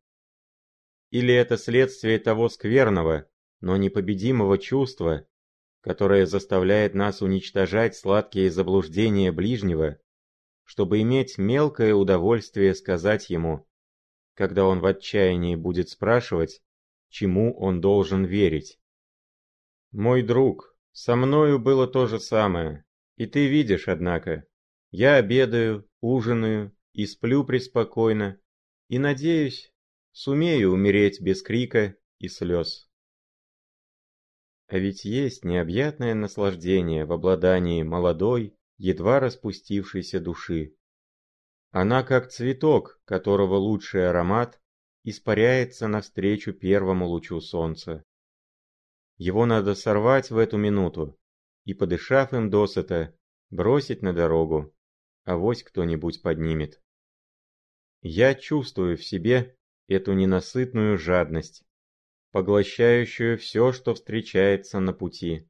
Или 1.10 1.34
это 1.34 1.58
следствие 1.58 2.20
того 2.20 2.50
скверного, 2.50 3.30
но 3.62 3.78
непобедимого 3.78 4.58
чувства, 4.58 5.28
которое 5.86 6.26
заставляет 6.26 6.96
нас 6.96 7.22
уничтожать 7.22 7.96
сладкие 7.96 8.50
заблуждения 8.50 9.32
ближнего, 9.32 10.00
чтобы 10.64 11.00
иметь 11.04 11.38
мелкое 11.38 11.94
удовольствие 11.94 12.74
сказать 12.74 13.30
ему, 13.30 13.68
когда 14.34 14.66
он 14.66 14.80
в 14.80 14.86
отчаянии 14.88 15.56
будет 15.56 15.90
спрашивать, 15.90 16.64
чему 17.10 17.56
он 17.56 17.82
должен 17.82 18.26
верить. 18.26 18.80
Мой 19.92 20.24
друг, 20.24 20.76
со 20.92 21.16
мною 21.16 21.60
было 21.60 21.86
то 21.86 22.08
же 22.08 22.20
самое, 22.20 22.84
и 23.16 23.28
ты 23.28 23.48
видишь, 23.48 23.88
однако, 23.88 24.48
я 24.90 25.18
обедаю, 25.18 25.88
ужинаю 26.02 26.76
и 26.94 27.06
сплю 27.06 27.44
преспокойно, 27.44 28.40
и, 28.88 28.98
надеюсь, 28.98 29.72
сумею 30.14 30.72
умереть 30.72 31.22
без 31.22 31.44
крика 31.44 31.96
и 32.18 32.28
слез. 32.28 32.85
А 34.68 34.80
ведь 34.80 35.06
есть 35.06 35.46
необъятное 35.46 36.16
наслаждение 36.16 37.06
в 37.06 37.14
обладании 37.14 37.84
молодой, 37.84 38.58
едва 38.78 39.20
распустившейся 39.20 40.20
души. 40.20 40.76
Она 41.72 42.04
как 42.04 42.30
цветок, 42.30 43.00
которого 43.06 43.56
лучший 43.56 44.10
аромат 44.10 44.60
испаряется 45.04 45.88
навстречу 45.88 46.52
первому 46.54 47.06
лучу 47.08 47.40
солнца. 47.42 48.04
Его 49.18 49.46
надо 49.46 49.76
сорвать 49.76 50.32
в 50.32 50.38
эту 50.38 50.58
минуту 50.58 51.18
и, 51.64 51.74
подышав 51.74 52.34
им 52.34 52.50
досыта, 52.50 53.16
бросить 53.50 54.02
на 54.02 54.14
дорогу, 54.14 54.74
а 55.24 55.38
вось 55.38 55.64
кто-нибудь 55.64 56.22
поднимет. 56.22 56.82
Я 58.02 58.36
чувствую 58.36 58.98
в 58.98 59.04
себе 59.04 59.58
эту 59.88 60.14
ненасытную 60.14 60.98
жадность, 60.98 61.64
поглощающую 62.36 63.38
все, 63.38 63.72
что 63.72 63.94
встречается 63.94 64.82
на 64.82 64.92
пути. 64.92 65.50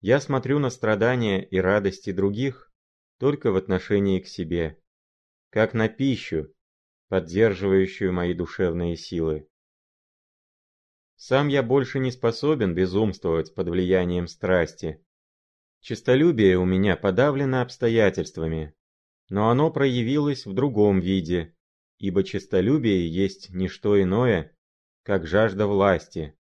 Я 0.00 0.18
смотрю 0.18 0.58
на 0.58 0.70
страдания 0.70 1.44
и 1.44 1.58
радости 1.58 2.10
других 2.10 2.72
только 3.18 3.52
в 3.52 3.56
отношении 3.56 4.18
к 4.18 4.26
себе, 4.26 4.80
как 5.50 5.74
на 5.74 5.90
пищу, 5.90 6.54
поддерживающую 7.08 8.14
мои 8.14 8.32
душевные 8.32 8.96
силы. 8.96 9.46
Сам 11.16 11.48
я 11.48 11.62
больше 11.62 11.98
не 11.98 12.12
способен 12.12 12.74
безумствовать 12.74 13.54
под 13.54 13.68
влиянием 13.68 14.26
страсти. 14.26 15.04
Честолюбие 15.80 16.56
у 16.56 16.64
меня 16.64 16.96
подавлено 16.96 17.60
обстоятельствами, 17.60 18.74
но 19.28 19.50
оно 19.50 19.70
проявилось 19.70 20.46
в 20.46 20.54
другом 20.54 20.98
виде, 20.98 21.54
ибо 21.98 22.24
честолюбие 22.24 23.06
есть 23.06 23.50
не 23.50 23.68
что 23.68 24.02
иное, 24.02 24.56
как 25.02 25.26
жажда 25.26 25.66
власти. 25.66 26.36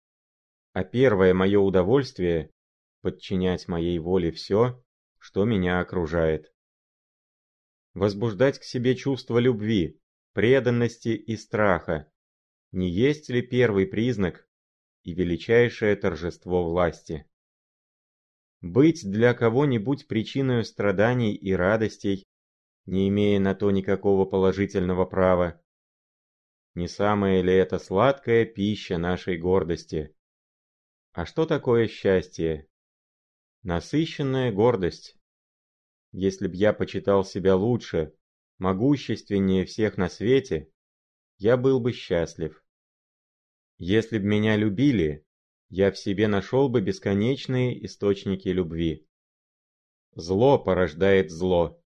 А 0.72 0.84
первое 0.84 1.34
мое 1.34 1.60
удовольствие– 1.60 2.50
подчинять 3.02 3.68
моей 3.68 3.98
воле 3.98 4.30
все, 4.32 4.82
что 5.18 5.44
меня 5.44 5.80
окружает. 5.80 6.52
Возбуждать 7.92 8.58
к 8.58 8.64
себе 8.64 8.96
чувство 8.96 9.38
любви, 9.38 10.00
преданности 10.32 11.08
и 11.08 11.36
страха– 11.36 12.10
не 12.72 12.90
есть 12.90 13.28
ли 13.30 13.40
первый 13.40 13.86
признак 13.86 14.48
и 15.04 15.14
величайшее 15.14 15.94
торжество 15.94 16.68
власти? 16.68 17.24
Быть 18.60 19.08
для 19.08 19.32
кого-нибудь 19.32 20.08
причиной 20.08 20.64
страданий 20.64 21.34
и 21.34 21.52
радостей 21.52 22.26
не 22.86 23.08
имея 23.08 23.40
на 23.40 23.54
то 23.54 23.70
никакого 23.70 24.24
положительного 24.24 25.04
права. 25.04 25.60
Не 26.74 26.88
самая 26.88 27.40
ли 27.40 27.52
это 27.52 27.78
сладкая 27.78 28.44
пища 28.44 28.98
нашей 28.98 29.38
гордости? 29.38 30.14
А 31.12 31.24
что 31.24 31.46
такое 31.46 31.86
счастье? 31.86 32.68
Насыщенная 33.62 34.50
гордость. 34.50 35.16
Если 36.10 36.48
б 36.48 36.56
я 36.56 36.72
почитал 36.72 37.24
себя 37.24 37.54
лучше, 37.54 38.12
могущественнее 38.58 39.64
всех 39.64 39.96
на 39.96 40.08
свете, 40.08 40.68
я 41.38 41.56
был 41.56 41.78
бы 41.78 41.92
счастлив. 41.92 42.64
Если 43.78 44.18
б 44.18 44.24
меня 44.24 44.56
любили, 44.56 45.24
я 45.68 45.92
в 45.92 45.98
себе 45.98 46.26
нашел 46.26 46.68
бы 46.68 46.80
бесконечные 46.80 47.84
источники 47.86 48.48
любви. 48.48 49.06
Зло 50.16 50.58
порождает 50.58 51.30
зло. 51.30 51.80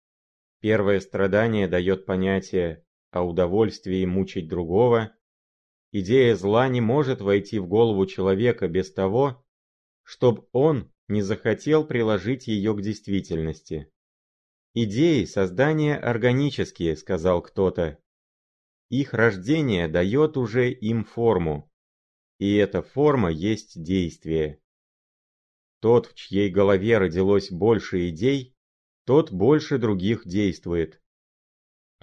Первое 0.60 1.00
страдание 1.00 1.68
дает 1.68 2.04
понятие 2.04 2.83
о 3.14 3.22
удовольствии 3.22 4.04
мучить 4.04 4.48
другого. 4.48 5.14
Идея 5.92 6.34
зла 6.34 6.68
не 6.68 6.80
может 6.80 7.20
войти 7.20 7.60
в 7.60 7.68
голову 7.68 8.06
человека 8.06 8.66
без 8.66 8.92
того, 8.92 9.46
чтобы 10.02 10.46
он 10.52 10.92
не 11.06 11.22
захотел 11.22 11.86
приложить 11.86 12.48
ее 12.48 12.74
к 12.74 12.82
действительности. 12.82 13.88
«Идеи 14.74 15.24
создания 15.24 15.96
органические»,— 15.96 16.96
сказал 16.96 17.40
кто-то. 17.42 17.98
Их 18.90 19.14
рождение 19.14 19.86
дает 19.86 20.36
уже 20.36 20.72
им 20.72 21.04
форму, 21.04 21.70
и 22.38 22.56
эта 22.56 22.82
форма 22.82 23.30
есть 23.30 23.80
действие. 23.80 24.60
Тот, 25.80 26.06
в 26.06 26.14
чьей 26.14 26.50
голове 26.50 26.98
родилось 26.98 27.52
больше 27.52 28.08
идей, 28.08 28.56
тот 29.04 29.30
больше 29.30 29.78
других 29.78 30.26
действует. 30.26 31.00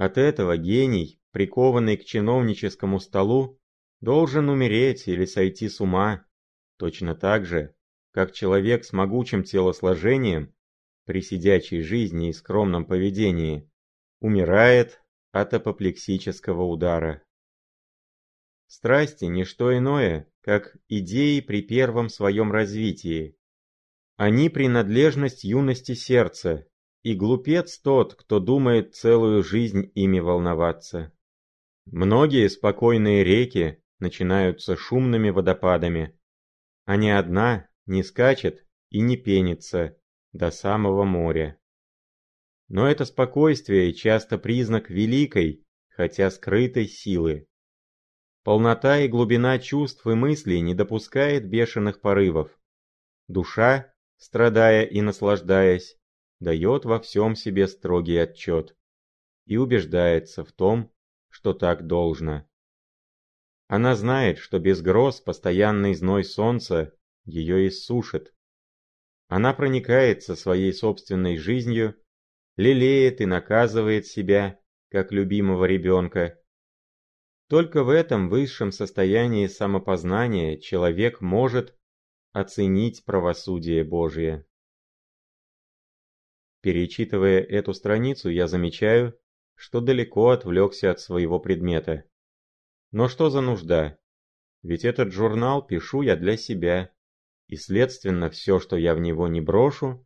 От 0.02 0.18
этого 0.18 0.58
гений, 0.58 1.22
прикованный 1.30 1.96
к 1.96 2.06
чиновническому 2.06 3.00
столу, 3.00 3.60
должен 4.00 4.50
умереть 4.50 5.08
или 5.08 5.26
сойти 5.26 5.70
с 5.70 5.80
ума, 5.80 6.26
точно 6.78 7.14
так 7.14 7.46
же, 7.46 7.76
как 8.10 8.32
человек 8.32 8.84
с 8.84 8.94
могучим 8.94 9.44
телосложением, 9.44 10.56
при 11.06 11.22
сидячей 11.22 11.84
жизни 11.84 12.30
и 12.30 12.34
скромном 12.34 12.86
поведении, 12.86 13.70
умирает 14.22 15.04
от 15.34 15.54
апоплексического 15.54 16.64
удара. 16.64 17.22
Страсти– 18.66 19.26
не 19.26 19.44
что 19.44 19.78
иное, 19.78 20.28
как 20.42 20.78
идеи 20.88 21.42
при 21.42 21.62
первом 21.62 22.10
своем 22.10 22.52
развитии. 22.52 23.38
Они– 24.16 24.50
принадлежность 24.50 25.44
юности 25.44 25.94
сердца, 25.94 26.66
и 27.04 27.16
глупец 27.16 27.80
тот, 27.80 28.16
кто 28.16 28.40
думает 28.40 28.96
целую 28.96 29.44
жизнь 29.44 29.92
ими 29.96 30.20
волноваться. 30.20 31.12
Многие 31.86 32.48
спокойные 32.48 33.24
реки 33.24 33.84
начинаются 34.00 34.76
шумными 34.76 35.30
водопадами, 35.30 36.18
а 36.86 36.96
ни 36.96 37.10
одна 37.10 37.68
не 37.86 38.04
скачет 38.04 38.66
и 38.90 39.02
не 39.02 39.18
пенится 39.18 39.98
до 40.32 40.52
самого 40.52 41.04
моря. 41.04 41.60
Но 42.68 42.88
это 42.88 43.06
спокойствие 43.06 43.94
часто 43.94 44.38
признак 44.38 44.90
великой, 44.90 45.66
хотя 45.90 46.30
скрытой 46.32 46.88
силы. 46.88 47.48
Полнота 48.44 49.00
и 49.00 49.08
глубина 49.08 49.60
чувств 49.60 50.06
и 50.08 50.14
мыслей 50.14 50.62
не 50.62 50.74
допускает 50.74 51.48
бешеных 51.48 52.02
порывов. 52.02 52.58
Душа, 53.28 53.94
страдая 54.18 54.84
и 54.84 55.02
наслаждаясь, 55.02 55.98
дает 56.42 56.86
во 56.86 57.00
всем 57.00 57.36
себе 57.36 57.68
строгий 57.68 58.18
отчет 58.18 58.76
и 59.46 59.58
убеждается 59.58 60.44
в 60.44 60.52
том, 60.52 60.92
что 61.30 61.54
так 61.54 61.88
должно. 61.88 62.46
Она 63.68 63.96
знает, 63.96 64.40
что 64.40 64.60
без 64.60 64.82
гроз 64.82 65.22
постоянный 65.22 65.94
зной 65.94 66.24
солнца 66.24 66.94
ее 67.24 67.68
иссушит. 67.68 68.34
Она 69.28 69.54
проникается 69.54 70.36
своей 70.36 70.74
собственной 70.74 71.38
жизнью, 71.38 71.96
лелеет 72.58 73.22
и 73.22 73.26
наказывает 73.26 74.08
себя, 74.08 74.60
как 74.90 75.12
любимого 75.12 75.66
ребенка. 75.66 76.38
Только 77.48 77.84
в 77.84 77.90
этом 77.90 78.30
высшем 78.30 78.72
состоянии 78.72 79.46
самопознания 79.46 80.58
человек 80.58 81.22
может 81.22 81.78
оценить 82.34 83.06
правосудие 83.06 83.84
Божие. 83.84 84.46
Перечитывая 86.62 87.42
эту 87.42 87.74
страницу, 87.74 88.30
я 88.30 88.48
замечаю, 88.48 89.18
что 89.56 89.82
далеко 89.82 90.30
отвлекся 90.30 90.92
от 90.92 91.00
своего 91.00 91.40
предмета. 91.40 92.06
Но 92.92 93.08
что 93.08 93.30
за 93.30 93.42
нужда? 93.42 93.98
Ведь 94.62 94.86
этот 94.86 95.12
журнал 95.12 95.66
пишу 95.66 96.02
я 96.02 96.16
для 96.16 96.38
себя, 96.38 96.92
и 97.48 97.56
следственно 97.56 98.30
все, 98.30 98.60
что 98.60 98.78
я 98.78 98.94
в 98.94 99.00
него 99.00 99.28
не 99.28 99.42
брошу, 99.42 100.06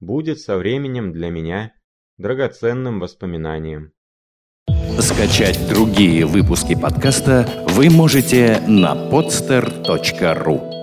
будет 0.00 0.40
со 0.40 0.56
временем 0.56 1.12
для 1.12 1.28
меня 1.28 1.74
драгоценным 2.18 3.00
воспоминанием. 3.00 3.92
Скачать 5.00 5.68
другие 5.68 6.24
выпуски 6.24 6.74
подкаста 6.80 7.64
вы 7.68 7.90
можете 7.90 8.60
на 8.66 8.94
podster.ru 9.10 10.75